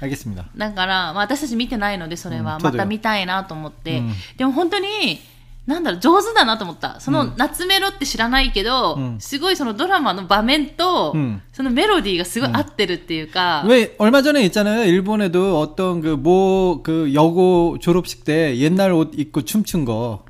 [0.00, 0.46] 알겠습니다.
[0.56, 5.20] だから、まあ、私たち見てないので、それはうんまた見たいなと思って、うんでも本当に、
[5.66, 6.98] なんだろう、上手だなと思った。
[7.00, 14.84] その、夏メロって知らないけど、うんすごいそのドラマの場面と、うんそのメロディーがすごい合ってるっていうか、 왜 얼마 전에 있잖아요.
[14.84, 20.24] 일본에도 어떤 그 모 그 여고 졸업식 때 옛날 옷 입고 춤춘 거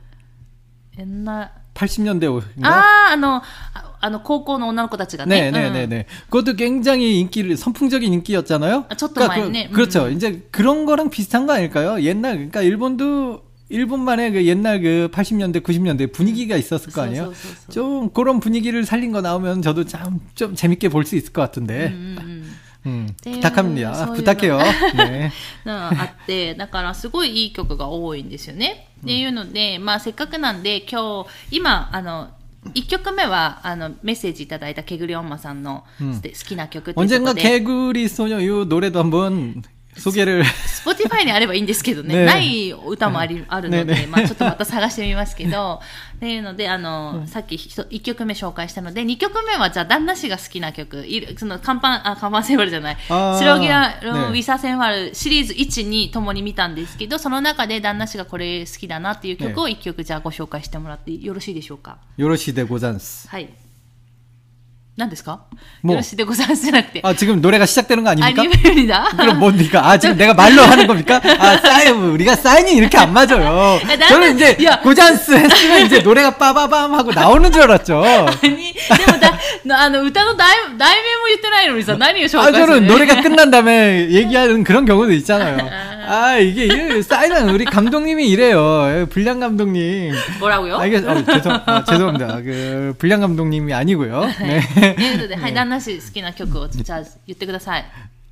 [0.99, 2.69] えんな 80년대 옷인가?
[2.69, 3.41] ああ、あの、
[4.05, 5.51] ああの、高校の女の子たちがね。
[5.51, 6.07] 네, 네, うん 네, 네.
[6.31, 8.87] 그것도 굉장히 인기를 선풍적인 인기였잖아요.
[8.89, 9.69] 아, 저도 그러니까 많네.
[9.69, 10.07] 그, 그렇죠.
[10.07, 10.13] 음.
[10.13, 12.01] 이제 그런 거랑 비슷한 거 아닐까요?
[12.03, 17.25] 옛날 그러니까 일본도 일본만의 그 옛날 그 80년대, 90년대 분위기가 있었을 거 아니에요.
[17.27, 21.41] そうそうそうそう 좀 그런 분위기를 살린 거 나오면 저도 참 좀 재밌게 볼 수 있을 것
[21.43, 21.87] 같은데.
[21.87, 22.51] うんうん
[22.87, 23.95] 음, っていう 부탁합니다.
[23.95, 24.59] そういうの 부탁해요.
[24.97, 25.31] 네.
[25.67, 28.89] があって、だからすごいいい曲が多いんですよね。
[29.03, 32.31] っていうので、まあせっかくなんで今日、今、あの、
[32.75, 39.63] 1曲目はあのメッセージいただいたケグリオンマさんのうん好きな曲っていうとこ 언젠가 で、 개구리 소녀 요 노래도 한번
[39.98, 40.44] そげる。
[40.44, 42.16] スポティファイにあればいいんですけどね。
[42.16, 45.82] ねない歌もあり、あるので、ねね、まあちょっとまた探してみますけど。
[46.16, 51.06] っていうので、あの、うん、さっき1曲目紹介したので、2曲目はじゃあ旦那氏が好きな曲、
[51.38, 61.98] その、看板、あ、看板センファルじゃない、白木ラロ、ウィサセンファルシリーズ1、2ともに見たんですけど、その中で旦那氏がこれ好きだなっていう曲を1曲じゃあご紹介してもらってよろしいでしょうか。
[62.16, 63.28] よろしいでござんす。
[63.28, 63.50] はい。
[64.97, 65.47] 何ですか
[65.81, 67.01] もうよろしいでございますじゃなくて。
[67.03, 68.43] 아 지금 노래가 시작되는 거 ア 아닙니까?
[68.43, 69.89] ニメリだ 그럼 뭡니까?
[69.89, 71.19] 아, 지금 내가 말로 하는 겁니까?
[71.39, 73.81] 아, 사인, 우리가 사인이 이렇게 안 맞아요.
[73.83, 74.79] 나는- 저는 이제 야.
[74.81, 78.03] 고잔스 했으면 이제 노래가 빠바밤 하고 나오는 줄 알았죠.
[78.43, 85.57] にでもだ、あの、歌の題題名も言ってないのにさ、何を紹 아, 介する 저는 노래가 끝난 다음에 얘기하는 그런 경우도 있잖아요.
[86.09, 89.07] 아, 이게, 이게 사인은 우리 감독님이 이래요.
[89.11, 90.13] 불량 감독님.
[90.41, 90.79] もらうよ。
[90.79, 92.43] 알겠, 어, 죄송, 아, 죄송합니다.
[92.43, 94.27] 그, 불량 감독님이 아니고요.
[94.41, 94.61] 네.
[94.97, 97.85] ということで、はい、旦那氏好きな曲を、じゃあ言ってください。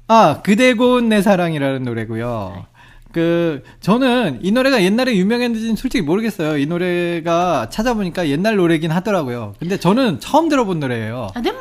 [0.08, 2.66] 아, 그대 고운 내 사랑이라는 노래고요.
[3.12, 6.58] 그 저는 이 노래가 옛날에 유명했는지는 솔직히 모르겠어요.
[6.58, 9.54] 이 노래가 찾아보니까 옛날 노래긴 하더라고요.
[9.58, 11.30] 근데 저는 처음 들어본 노래예요.
[11.34, 11.58] あでも、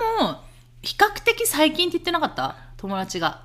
[0.82, 3.42] 比較的最近って言ってなかった友達が。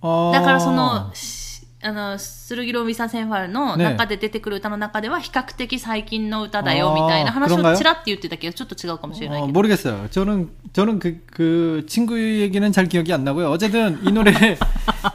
[0.00, 0.30] 어...
[0.32, 1.41] だからその、し
[1.82, 9.52] あの、スルギロ・ミサ・センファルのね中で出てくる歌の中では、比較的最近の歌だよ、みたいなあー話 그런가요 をちらって言ってたけど、ちょっと違うかもしれない 어, けど。
[9.52, 10.08] 모르겠어요.
[10.10, 13.50] 저는 저는 그 그 친구 얘기는 잘 기억이 안 나고요.
[13.50, 14.32] 어쨌든 이 노래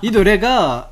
[0.02, 0.92] 이 노래가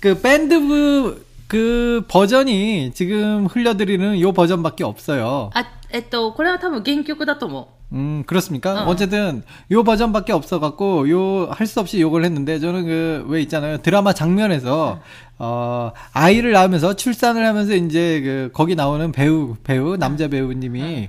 [0.00, 5.50] 그 밴드 그 버전이 지금 흘려드리는 요 버전밖에 없어요.
[5.54, 7.66] あ、 えっと、これは多分原曲だと思う。
[7.90, 8.84] 음, 그렇습니까?
[8.84, 8.88] 어.
[8.88, 13.78] 어쨌든, 요 버전밖에 없어갖고, 요, 할 수 없이 요걸 했는데, 저는 그, 왜 있잖아요.
[13.78, 15.00] 드라마 장면에서,
[15.38, 21.08] 어, 아이를 낳으면서 출산을 하면서 이제 그, 거기 나오는 배우, 배우, 남자 배우님이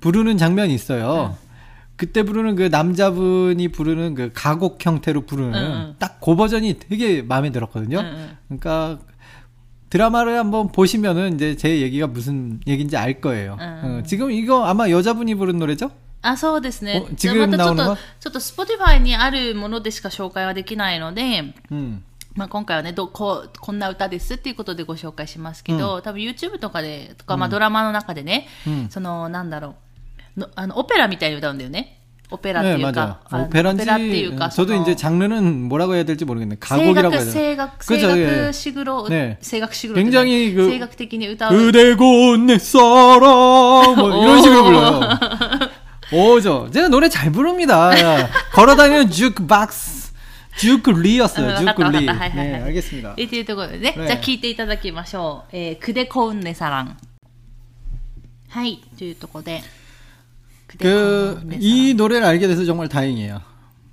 [0.00, 1.36] 부르는 장면이 있어요.
[1.96, 5.94] 그때 부르는 그 남자분이 부르는 그 가곡 형태로 부르는 응, 응.
[5.98, 7.98] 딱 그 버전이 되게 마음에 들었거든요.
[7.98, 8.04] 응,
[8.50, 8.58] 응.
[8.58, 8.98] 그러니까
[9.90, 13.56] 드라마를 한번 보시면은 이제 제 얘기가 무슨 얘기인지 알 거예요.
[13.60, 13.98] 응.
[14.00, 15.90] 어, 지금 이거 아마 여자분이 부른 노래죠?
[16.22, 17.14] あ、そうですねお。
[17.14, 22.02] じゃあ自分またちょっとなのは、ちょっと Spotify にあるものでしか紹介はできないので、 음.
[22.34, 29.74] まあ、今回はねどこうこんな歌ですっていうことでご紹介しますけど、多分 YouTube とかでとか、まあ、ドラマの中でね、うんそのなんだろ
[30.36, 31.98] うのあのオペラみたいに歌うんだよね
[32.32, 33.20] オペラってい 네, うか 맞아.
[33.24, 36.56] あの 오페라인지 オペラっていうか 저도 その 이제 장르는 뭐라고 해야 될지 모르겠네.
[36.60, 37.64] 声 가곡이라고 楽 해야 声 되나?
[37.64, 38.26] 楽声 그죠, 예.
[38.26, 45.00] 楽しぐろ、ね声楽しぐろ 굉장히 그 声楽的に歌う 그대고 내 사랑 뭐 이런 식으로 불러요.
[46.12, 46.70] 오죠.
[46.72, 47.90] 제가 노래 잘 부릅니다.
[48.52, 50.10] 걸어다니는 주크박스.
[50.56, 51.56] 주크리였어요.
[51.56, 52.06] 아, 맞다, 주크리.
[52.06, 52.20] 맞다.
[52.20, 52.62] 하이, 하이, 네, 하이.
[52.64, 53.12] 알겠습니다.
[53.12, 55.56] っていうところでね、ねじゃあ聞いていただきましょう。
[55.56, 56.96] えー、クデコウンネサラン。
[58.48, 59.62] はい、というところで。
[60.74, 63.40] クデコウ 그 ンネサラン 이 노래를 알게 돼서 정말 다행이에요.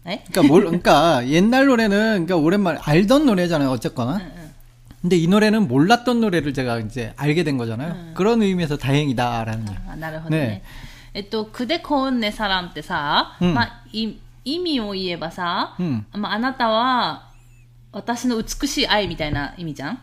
[0.06, 3.70] え 그러니까 뭘 그러니까 옛날 노래는 그러니까 오랜만에 알던 노래잖아요.
[3.70, 4.22] 어쨌거나.
[5.02, 8.14] 근데 이 노래는 몰랐던 노래를 제가 이제 알게 된 거잖아요.
[8.14, 9.78] 그런 의미에서 다행이다라는 얘기.
[9.88, 10.38] あなるほどね。
[10.38, 10.64] ね
[11.14, 14.14] えっと、クデコウンネサランってさ、うんまあ、い
[14.46, 17.32] 意味を言えばさ、うんまあ、あなたは
[17.92, 20.00] 私の美しい愛みたいな意味じゃん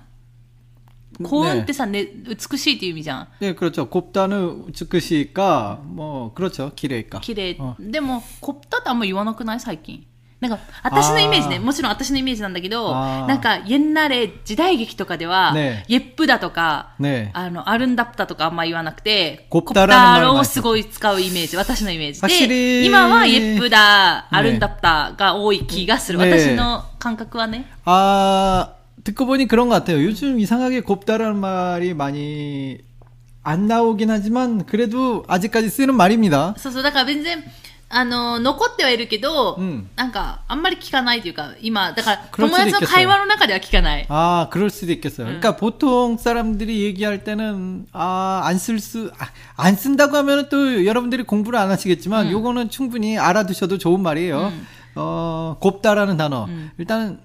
[1.22, 3.28] 幸運ってさ、ね、美しいっていう意味じゃん。
[3.40, 3.86] 네, 그렇죠.
[3.88, 6.72] 곱다는 우츠쿠시가 뭐 그렇죠.
[6.74, 7.20] 기레이까.
[7.20, 7.76] 綺麗、어.
[7.78, 10.04] でも、こったってあんま言わなくない最近。
[10.40, 17.30] なんか、私のイメージね、あーもちろん私のイメージなんだけど、あーなんか、옛날에時代劇とかでは、ねイェップだとか、 네.
[17.32, 22.20] あの、アルンダプタとかあんま言わなくて、コプタラの前コプタをすごい使うイメージ、私のイメージ。
[22.20, 26.18] 확실히 で、今はイェップだ、アルンダプタが多い気がする。
[26.18, 27.70] ね私の感覚はね。
[27.86, 28.70] 아,
[29.04, 30.02] 듣고 보니 그런 것 같아요.
[30.02, 32.78] 요즘 이상하게 곱다라는 말이 많이
[33.42, 36.54] 안 나오긴 하지만 그래도 아직까지 쓰는 말입니다.
[36.56, 37.44] そうそう、だから全然、
[37.90, 44.06] あの、残ってはいるけど、うんなんか、あんまり聞かないというか、今、だから、 그럴 友 수도 達の 있겠어요 会話の中では聞かない。
[44.08, 45.26] 아, 그럴 수도 있겠어요.
[45.26, 51.24] 그러니까 보통 사람들이 얘기할 때는 아, 안 쓸 수, 아, 안 쓴다고 하면 또 여러분들이
[51.24, 54.52] 공부를 안 하시겠지만 요거는 충분히 알아두셔도 좋은 말이에요.
[54.94, 56.48] 어, 곱다라는 단어.
[56.78, 57.20] 일단은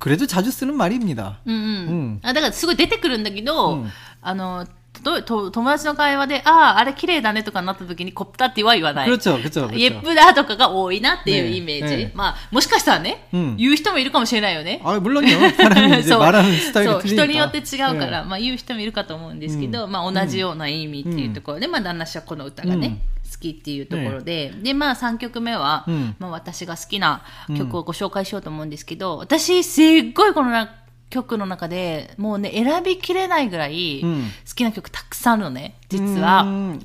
[0.00, 1.40] 그래도 자주 쓰는 말입니다.
[1.46, 1.60] うんうん。
[1.60, 3.90] うんあだからすごい出てくるんだけど、うん
[4.22, 4.66] あの、
[5.02, 9.08] とと友達の会話で、ああ、あれ綺麗だねとかなった時にコプタっては言わない。
[9.08, 10.02] 그렇죠, 그렇죠, イェッ 그렇죠.
[10.02, 11.96] プだとかが多いなっていうねイメージ。
[11.96, 14.80] ねまあ、もしかしたらね、うん言う人もいるかもしれないよね。
[14.84, 15.28] 아, 물론요.
[15.56, 17.08] 사람이 이제 そう 말하는 스타일이 そう 틀리니까.
[17.08, 18.28] 人によって違うから、 네.
[18.28, 27.22] まあ言う人もいるかと思うんですけど、まあ同じような意味っていうところで、まあ旦那氏はこの歌がね、 好 きっていうところで、で、まあ3曲目は、うんまあ私が好きな
[27.56, 30.74] 曲をご紹介しようと思うんですけど、私すっごいこのな
[31.10, 36.42] 曲の中で、もうね、選びきれないぐらいうん好きな曲たくさんあるのね、実は。
[36.42, 36.80] 음,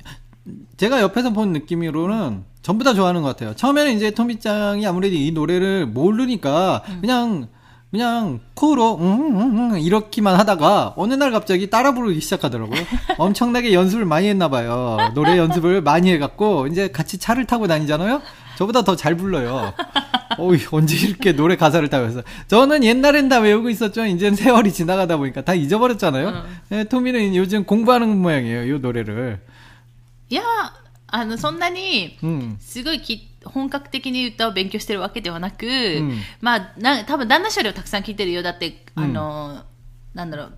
[0.76, 3.54] 제가 옆에서 본 느낌으로는 전부 다 좋아하는 것 같아요.
[3.54, 7.48] 처음에는 이제 토미짱이 아무래도 이 노래를 모르니까 그냥
[7.90, 12.80] 그냥 코로 음, 음, 음, 이렇게만 하다가 어느 날 갑자기 따라 부르기 시작하더라고요.
[13.18, 14.96] 엄청나게 연습을 많이 했나 봐요.
[15.14, 18.22] 노래 연습을 많이 해갖고 이제 같이 차를 타고 다니잖아요.
[18.56, 19.74] 저보다 더 잘 불러요.
[20.38, 22.22] 어이, 언제 이렇게 노래 가사를 다 외워서.
[22.48, 24.06] 저는 옛날엔 다 외우고 있었죠.
[24.06, 26.44] 이제는 세월이 지나가다 보니까 다 잊어버렸잖아요.
[26.70, 28.74] 네, 토미는 요즘 공부하는 모양이에요.
[28.74, 29.40] 이 노래를.
[30.30, 30.42] いや、
[31.08, 32.56] あの、そんなに、 음.
[32.58, 38.43] すごいき 本格的に歌を勉強してるわけではなく、んまあ、な多分旦那氏よりはたくさん聞いてるよ。
[38.43, 39.63] だって、あの、
[40.13, 40.57] なんだろう、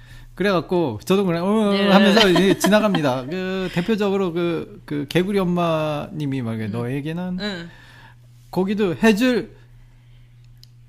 [0.34, 1.88] 그래갖고 저도 그냥 어 네.
[1.88, 3.26] 하면서 이제 지나갑니다.
[3.26, 7.70] 그 대표적으로 그, 그 개구리 엄마님이 막 너에게는 うん。
[8.56, 9.54] 거기도 해줄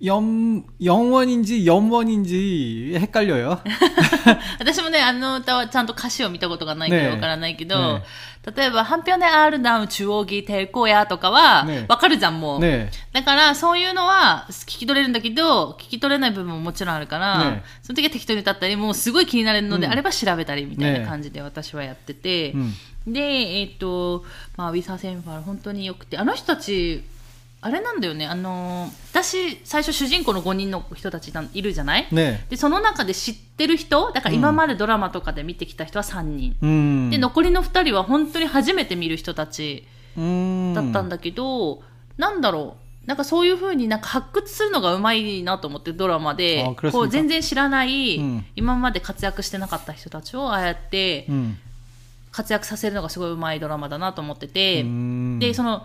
[0.05, 3.61] 염 영원인지 염원인지 헷갈려요.
[4.59, 8.03] 私もね、あの歌はちゃんと歌詞を見たことがないからねえわからないけど、ね
[8.44, 12.60] 例えば、ネ・アー、あるム、中央義抵抗やとかは、わかるじゃん、もう。
[12.60, 22.52] ね、だから、そういうのは聞き取れるんだけど、聞き取れない部分ももちろんあるから、ね、その時は適当に歌ったり、もうすごい気になるのであれば調べたりみたいな感じで私はやってて、
[23.06, 24.24] うん、で、えっ、ー、と、
[24.56, 27.04] まあ、ウィサーセンファー、本当によくて、あの人たち、
[27.64, 41.80] あれなんだよね、あのー、私最初主人公の5人の人たちいるじゃない、ね、でその中で知ってる人だから今までドラマとかで見てきた人は3人、うん、で残りの2人は本当に初めて見る人たちだったんだけど、うん、
[42.18, 42.82] なんだろう？
[43.06, 46.64] なんかそういうふうになんか発掘するのがうまいなと思ってドラマで。
[46.92, 51.26] こう全然知らない、うん、今まで活躍してなかった人たちをああやって、
[52.30, 54.84] 活躍させるのがすごいうまいドラマだなと思ってて。
[55.40, 55.84] でその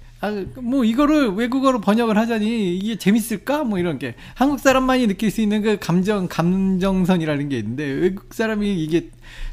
[0.21, 3.63] 아, 뭐 이거를 외국어로 번역을 하자니 이게 재밌을까?
[3.63, 8.83] 뭐 이런 게 한국 사람만이 느낄 수 있는 그 감정 감정선이라는 게 있는데 외국 사람이
[8.83, 9.09] 이게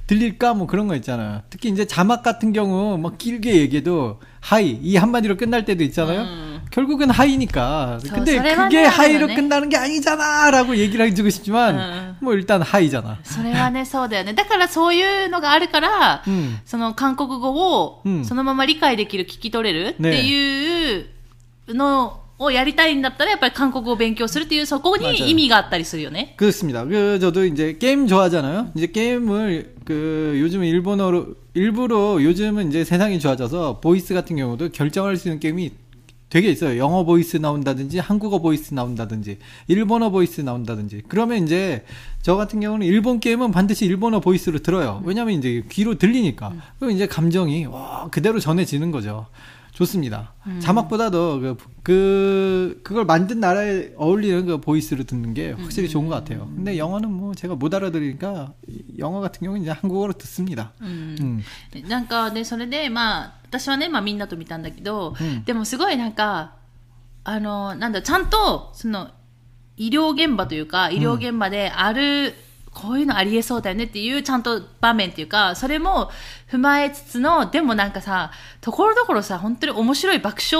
[0.07, 0.53] 들릴까?
[0.55, 1.43] 뭐 그런 거 있잖아.
[1.49, 6.23] 특히 이제 자막 같은 경우 뭐 길게 얘기해도 하이 이 한마디로 끝날 때도 있잖아요.
[6.23, 6.48] 음.
[6.78, 8.00] 결국은 하이니까.
[8.06, 9.36] 저, 근데 저래만 그게 해야 하이로 되네.
[9.36, 12.18] 끝나는 게 아니잖아라고 얘기를 해주고 싶지만 음.
[12.22, 13.20] 뭐 일단 하이잖아.
[13.24, 14.34] それはね、そうだよね。
[14.34, 16.58] だからそういうのがあるから、 음.
[16.66, 21.06] その韓国語をうんそのまま理解できる、聞き取れるっていう
[21.70, 26.36] のをやりたいんだったら、やっぱり韓国語を勉強するっていう、そこ 맞아요 に意味があったりするよね。
[26.38, 26.84] 그렇습니다.
[26.86, 28.72] 그 저도 이제 게임 좋아하잖아요.
[28.76, 35.28] 이제 게임을 그 요즘 일본어로 일부러 요즘은 이제 세상이 좋아져서 보이스 같은 경우도 결정할 수
[35.28, 35.72] 있는 게임이
[36.30, 36.80] 되게 있어요.
[36.80, 39.38] 영어 보이스 나온다든지 한국어 보이스 나온다든지
[39.68, 41.86] 일본어 보이스 나온다든지 그러면 이제
[42.24, 45.04] 저 같은 경우는 일본 게임은 반드시 일본어 보이스로 들어요.
[45.06, 46.54] 왜냐면 이제 귀로 들리니까.
[46.80, 49.28] 그럼 이제 감정이 와 그대로 전해지는 거죠.
[49.74, 50.34] 좋습니다.
[50.60, 56.48] 자막보다도 그, 그 그걸 만든 나라에 어울리는 그 보이스로 듣는 게 확실히 좋은 것 같아요.
[56.56, 58.54] 근데 영어는 뭐 제가 못 알아들으니까
[59.00, 60.74] 영어 같은 경우는 이제 한국어로 듣습니다.
[60.82, 61.16] うん。
[61.22, 61.44] 음.
[61.88, 65.45] なんかね、それで、まあ、 私はね、まあみんなと見たんだけど、うん。
[65.45, 66.55] でもすごいなんか、
[67.25, 69.11] あの、なんだ、ちゃんと、その、
[69.77, 72.35] 医療現場というか、医療現場である、
[72.78, 76.10] こういうのありえそうだよねっていう、ちゃんと場面っていうか、それも
[76.52, 80.58] 踏まえつつの、でもなんかさ、ところどころさ、本当に面白い爆笑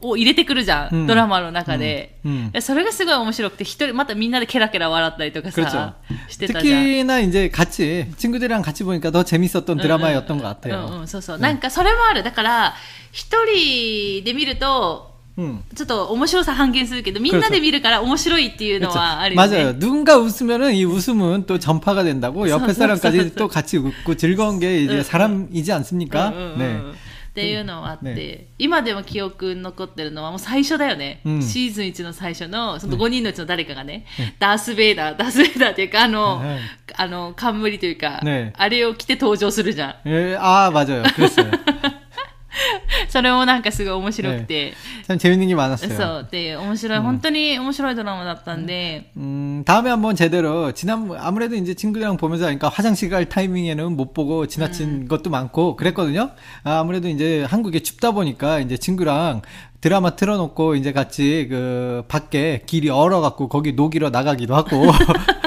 [0.00, 2.18] を入れてくるじゃん、うんドラマの中で。
[2.24, 5.70] うんそれがすごい面白くて、一人、またみんなでケラケラ笑ったりとか 그렇죠.
[5.70, 5.94] さ、
[6.28, 6.82] してたじゃん。
[6.84, 11.00] 특히나 이제 같이 친구들이랑 같이 보니까 더 재밌었던 드라마였던 것 うん 같아요.
[11.00, 11.38] うん、そうそう。
[11.38, 12.22] なんかそれもある。
[12.22, 12.74] だから、
[13.12, 15.62] 一人で見ると、 음.
[15.74, 18.98] ちょっと面白さ半減するけど、みんなで見るから面白いっていうの 그렇죠.
[18.98, 19.48] はあるよね。
[19.48, 19.78] 맞아요.
[19.78, 23.34] 누군가 웃으면은 이 웃음은 또 전파가 된다고 옆에 서, 서, 사람까지 서, 서.
[23.36, 26.28] 또 같이 웃고 즐거운 게 이제 응, 사람이지 않습니까?
[26.28, 26.92] うんうんうん 네.
[27.32, 34.04] っていうのはあって、ね今でも記憶に残ってるのはもう最初だよね、うんシーズン1の最初のその5人のうちの誰かがね、
[34.38, 36.58] ダース・ベイダーダース・ベイダーっていうかあの、はい
[36.94, 41.02] あの冠というか、ねあれを着て登場するじゃん 예, 아 맞아요.
[42.56, 43.08] 그랬어요.
[43.08, 44.74] それもなんかすごい面白くて、
[45.08, 45.96] 참 재밌는 게 많았어요.
[45.96, 54.12] そうっていう面白い、本当に面白いドラマだったんで、 음, 다음에 한번 제대로 지난 아무래도 이제 친구들이랑 보면서 하니까 화장실 갈 타이밍에는 못
[54.12, 56.30] 보고 지나친 것도 많고 그랬거든요.
[56.64, 59.42] 아, 아무래도 이제 한국에 춥다 보니까 이제 친구랑
[59.80, 64.92] 드라마 틀어놓고 이제 같이 그 밖에 길이 얼어갖고 거기 녹이러 나가기도 하고.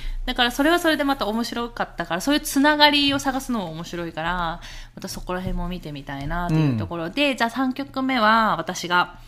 [0.25, 4.61] だからそれはそれでまた面白かったから、そういうつながりを探すのも面白いから、
[4.95, 9.19] またそこら辺も見てみたいなというところで、じゃあ3曲目は私が、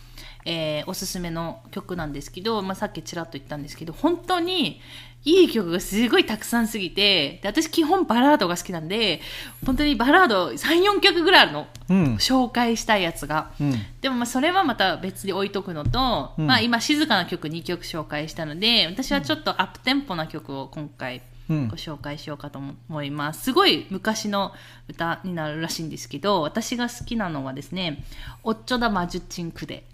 [0.44, 4.80] えーおすすめの曲なんですけど、まあ、さっきちらっと言ったんですけど、本当に
[5.24, 9.22] いい曲がすごいたくさんすぎて、で私基本バラードが好きなんで、
[9.64, 11.66] 本当にバラード3、4曲ぐらいあるの。
[11.88, 12.16] 음.
[12.16, 13.50] 紹介したいやつが。
[13.58, 13.74] 음.
[14.02, 23.44] でもまあそれはまた別に置いとくのと、うんまあ今静かな曲2曲紹介したので、私はちょっとアップテンポな曲を今回うんご紹介しようかと思います。
[23.44, 24.52] すごい昔の
[24.88, 28.04] 歌になるらしいんですけど、私が好きなのはですね、
[28.42, 29.84] おっちょだまじゅちんくで。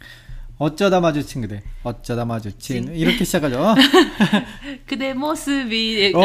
[0.60, 1.64] 어쩌다 마주친 그대.
[1.84, 2.96] 어쩌다 마주친.
[2.96, 3.76] 이렇게 시작하죠.
[4.88, 6.14] くでもすびで。
[6.16, 6.22] 오!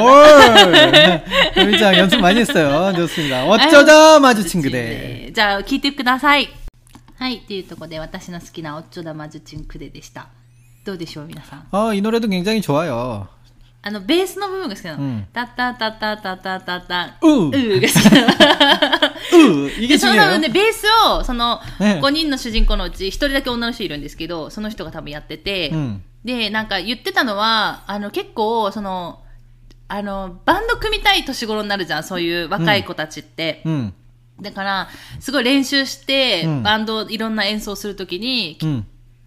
[1.56, 2.92] 우리장 연습 많이 했어요.
[2.94, 3.44] 좋습니다.
[3.46, 5.32] 어쩌다 마주친 그대.
[5.34, 6.48] じゃあ聞いてください。
[7.18, 10.28] はい、というところで私の好きなおっちょだまじゅちんくででした。
[10.84, 11.66] どうでしょう皆さん。
[11.70, 13.28] 어, 이 노래도 굉장히 좋아요.
[13.82, 15.02] あの、ベースの部分が好きなの。
[15.02, 18.20] うんタッタッタッタッタッタッタッタううーが好きな
[19.08, 19.13] の。
[19.87, 29.21] でその多分ねベースをその5人の主人公のうち1人だけ女の人いるんですけどその人が多分やってて、うん、でなんか言ってたのはあの結構その
[29.87, 33.61] あのバンド組みたい年頃になるじゃんそういう若い子たちって。
[33.65, 33.93] うん、
[34.41, 34.89] だから、
[35.19, 38.57] すごい練習して、バンドいろんな演奏するときに、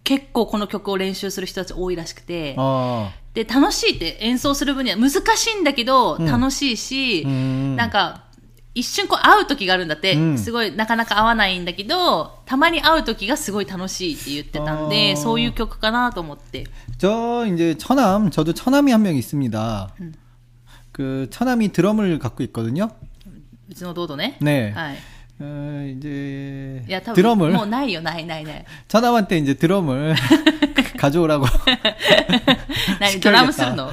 [0.05, 2.55] 結構この曲を練習する人たち多いらしくて、
[3.35, 8.25] で、楽しいって演奏する分には難しいんだけど、楽しいし、なんか
[8.78, 16.66] 一瞬こう会う時があるんだって、うんすごいなかなか会わないんだけど、たまに会う時がすごい楽しいって言ってたんあで、ーそういう曲かなと思って。
[16.98, 19.94] 저 이제 처남, 저도 처남이 한 명 있습니다.
[20.02, 20.14] 음.
[20.92, 22.90] 그 처남이 드럼을 갖고 있거든요.
[23.70, 24.38] うちの弟ね。
[24.42, 24.72] 네.
[24.74, 24.98] はい。
[25.40, 28.66] 어, 이제 いや、多分、 드럼을 もうないよ、ないないない。
[28.88, 30.16] 처남한테 이제 드럼을
[30.98, 31.46] 가져오라고.
[33.00, 33.92] 何ドラムするの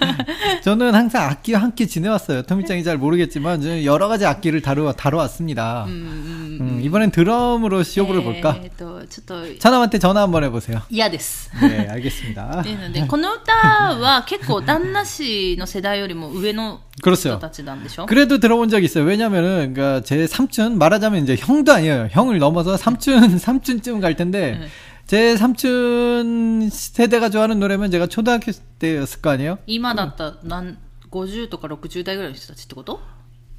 [0.63, 2.43] 저는 항상 악기와 함께 지내왔어요.
[2.43, 5.85] 토미짱이 잘 모르겠지만 저는 여러 가지 악기를 다루, 다뤄왔습니다.
[5.87, 8.59] うんうん 음, 이번엔 드럼으로 시험을 볼까?
[8.61, 10.81] えーっと、ちょっと、 처남한테 전화 한번 해보세요.
[10.89, 11.49] 嫌です。
[11.61, 12.59] 네, 알겠습니다.
[12.59, 17.29] っ ていうので、この歌は結構旦那氏の世代よりも上の 그렇죠.
[17.29, 19.03] 人たちなんでしょ 그래도 들어본 적 있어요.
[19.05, 22.09] 왜냐면은, 그니까, 제 삼촌, 말하자면 이제 형도 아니에요.
[22.11, 24.67] 형을 넘어서 삼촌, 삼촌쯤 갈 텐데, 네.
[25.07, 29.57] 제 삼촌 세대가 좋아하는 노래면 제가 초등학교 때였을 거 아니에요?
[29.67, 30.77] 今だったら何
[31.11, 32.99] 50とか60代ぐらいの人たちってこと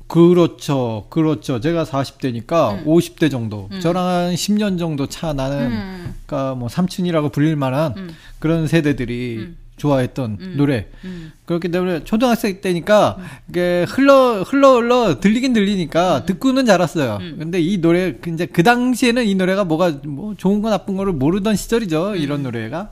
[0.08, 1.06] 그렇죠.
[1.08, 1.60] 그렇죠.
[1.60, 2.84] 제가 40대니까 음.
[2.84, 3.70] 50대 정도.
[3.80, 6.14] 저랑 한 10년 정도 차 나는, 음.
[6.26, 8.14] 그니까 뭐 삼촌이라고 불릴 만한 음.
[8.38, 9.56] 그런 세대들이 음.
[9.77, 10.53] 좋아했던 음.
[10.57, 10.87] 노래.
[11.05, 11.31] 음.
[11.45, 13.17] 그렇기 때문에 초등학생 때니까
[13.49, 17.19] 이게 흘러 흘러 흘러 들리긴 들리니까 듣고는 자랐어요.
[17.21, 17.35] 음.
[17.39, 21.13] 근데 이 노래 그 이제 그 당시에는 이 노래가 뭐가 뭐 좋은 거 나쁜 거를
[21.13, 22.15] 모르던 시절이죠.
[22.15, 22.89] 이런 노래가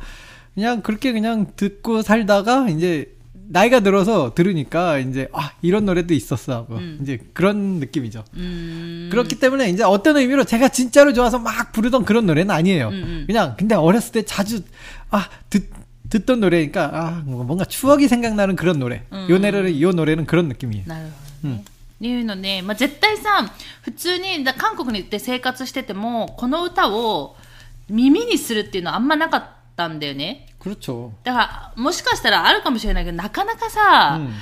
[0.53, 3.13] 그냥 그렇게 그냥 듣고 살다가 이제
[3.47, 6.99] 나이가 들어서 들으니까 이제 아 이런 노래도 있었어 하고 음.
[7.01, 8.23] 이제 그런 느낌이죠.
[8.33, 12.87] うーん 그렇기 때문에 이제 어떤 의미로 제가 진짜로 좋아서 막 부르던 그런 노래는 아니에요.
[12.87, 13.23] 음, 음.
[13.27, 14.61] 그냥 근데 어렸을 때 자주
[15.11, 15.69] 아 듣,
[16.10, 19.04] 듣던 노래니까 아 뭔가 추억이 생각나는 그런 노래.
[19.12, 20.84] 음, 요 노래는 요 노래는 그런 느낌이에요.
[20.86, 21.08] なる
[21.42, 21.64] ほどね。
[21.64, 23.52] っていうので、まあ、絶対さ、
[23.82, 27.36] 普通にだ韓国に行って生活してても、この歌を
[27.90, 29.46] 耳にするっていうのはあんまなかっ
[29.76, 30.46] たんだよね。
[30.58, 31.10] 그렇죠.
[31.24, 34.32] だから、もしかしたらあるかもしれないけど、なかなかさ、 음.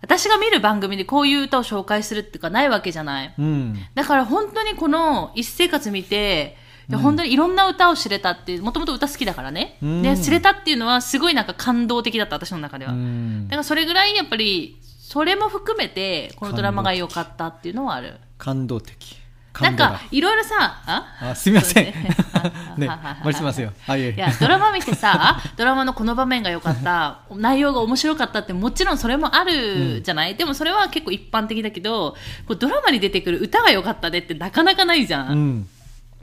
[0.00, 3.34] 私が見る番組でこういう歌を紹介するっていうかないわけじゃない。
[3.38, 3.74] 음.
[3.94, 6.56] だから本当にこの一生活見て、
[6.89, 18.15] で、うん、本当にいろんな歌を知れたってもともと歌好きだからね、うん、で知れたっていうのはすごいなんか感動的だった私の中では、うん、だからそれぐらいやっぱりそれも含めてこのドラマが良かったっていうのはある。
[18.37, 19.17] 感動的。
[19.61, 21.33] なんかいろいろさあ？
[21.35, 21.85] すみません。
[21.85, 22.89] ね。
[23.23, 23.71] 回 しますよ。
[23.85, 32.15] はいいやドラマ見てさドラマのこの場面が良かった 内容が面白かったってもちろんそれもあるじゃない、うん、でもそれは結構一般的だけど
[32.47, 35.69] こうドラマに出てくる歌が良かったでってなかなかないじゃん、うん。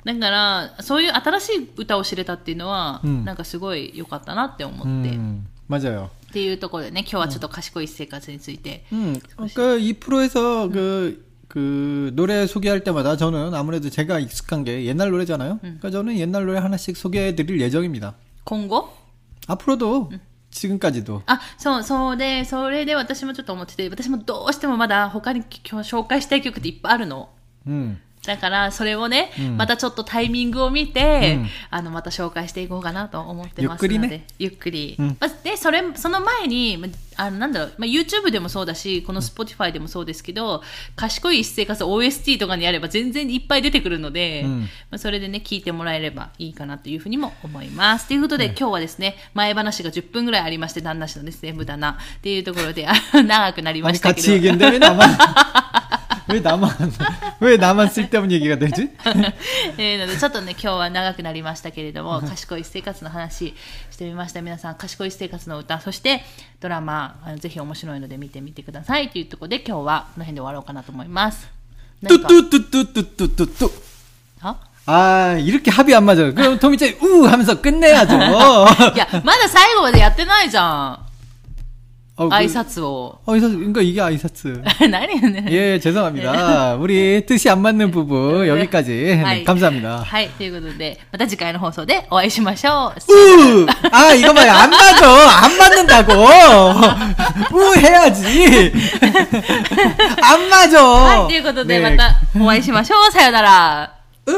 [0.05, 4.87] だから、そういう新しい歌を知れたっていうのは、うんなんかすごい良かったなって思って。
[4.87, 6.09] 음, 맞아요.
[6.29, 8.85] っていうところでね、今日はちょっと賢い生活について。
[8.93, 15.09] 음, 그러니까 이 프로에서 그, 그 노래 소개할 때마다 저는 아무래도 제가 익숙한 게 옛날
[15.11, 15.59] 노래잖아요.
[15.59, 18.15] 그러니까 저는 옛날 노래 하나씩 소개해 드릴 예정입니다.
[18.45, 18.95] 今後
[19.47, 20.11] 앞으로도
[20.51, 27.29] 지금까지도 あ、そう、そうで、それで私もちょっと思ってて、私もどうしてもまだ他に今日紹介したい曲っていっぱいあるの。
[27.67, 33.94] 음, だから、それをね、うん、またちょっとタイミングを見て、うん、あの、また紹介していこうかなと思ってますので。
[33.94, 34.26] ゆっくりね。
[34.38, 34.96] ゆっくり。
[34.98, 36.82] うん、まあ、で、それ、その前に、
[37.16, 40.62] あの、なんだろう、まあ、YouTube でもそうだし、この Spotify でもそうですけど、
[40.96, 44.44] 賢い生活 OST とかにやれば全然いっぱい出てくるので、
[44.90, 48.08] まあ、それでね、聞いてもらえればいいかなというふうにも思います。
[48.08, 54.24] ということで、今日はですね、前話が10分ぐらいありまして、旦那氏のですね、無駄な、っていうところで、 長くなりましたけど。
[56.29, 58.89] 얘기했는데 왜 나만 왜 나만 왜 나만 쓸데없는 얘기가 되지?
[59.77, 63.55] えーのでちょっとね今日は長くなりましたけれども賢い生活の話
[63.91, 66.21] してみました皆さん賢い生活の歌そして
[66.59, 71.47] ドラマあのぜひ面白いので見てみてくださいというところで今日はこの辺で終わろうかなと思います
[72.01, 73.71] 何か 뚜뚜뚜뚜뚜뚜뚜
[74.41, 74.55] あ
[74.85, 76.33] 아 이렇게 합이 안 맞아요.
[76.33, 78.15] 그럼 토미짱이 우 하면서 끝내야죠.
[78.15, 81.02] いやまだ最後までやってないじゃん
[82.19, 84.61] 어, 그- 挨拶を 아이사츠 그러니까 이게 아이사츠.
[84.91, 86.75] 何よね 예 죄송합니다.
[86.75, 90.03] 우리 뜻이 안 맞는 부부 여기까지 네, はい 감사합니다.
[90.03, 93.67] はいということでまた次回の放送でお会いしましょう 우!
[93.93, 96.11] 아 이거 봐요 안 맞아 안 맞는다고
[97.55, 98.73] 우 해야지
[100.21, 100.83] 안 맞아.
[100.83, 101.81] はいということで 네.
[101.81, 103.93] またお会いしましょうさよなら
[104.27, 104.31] 으.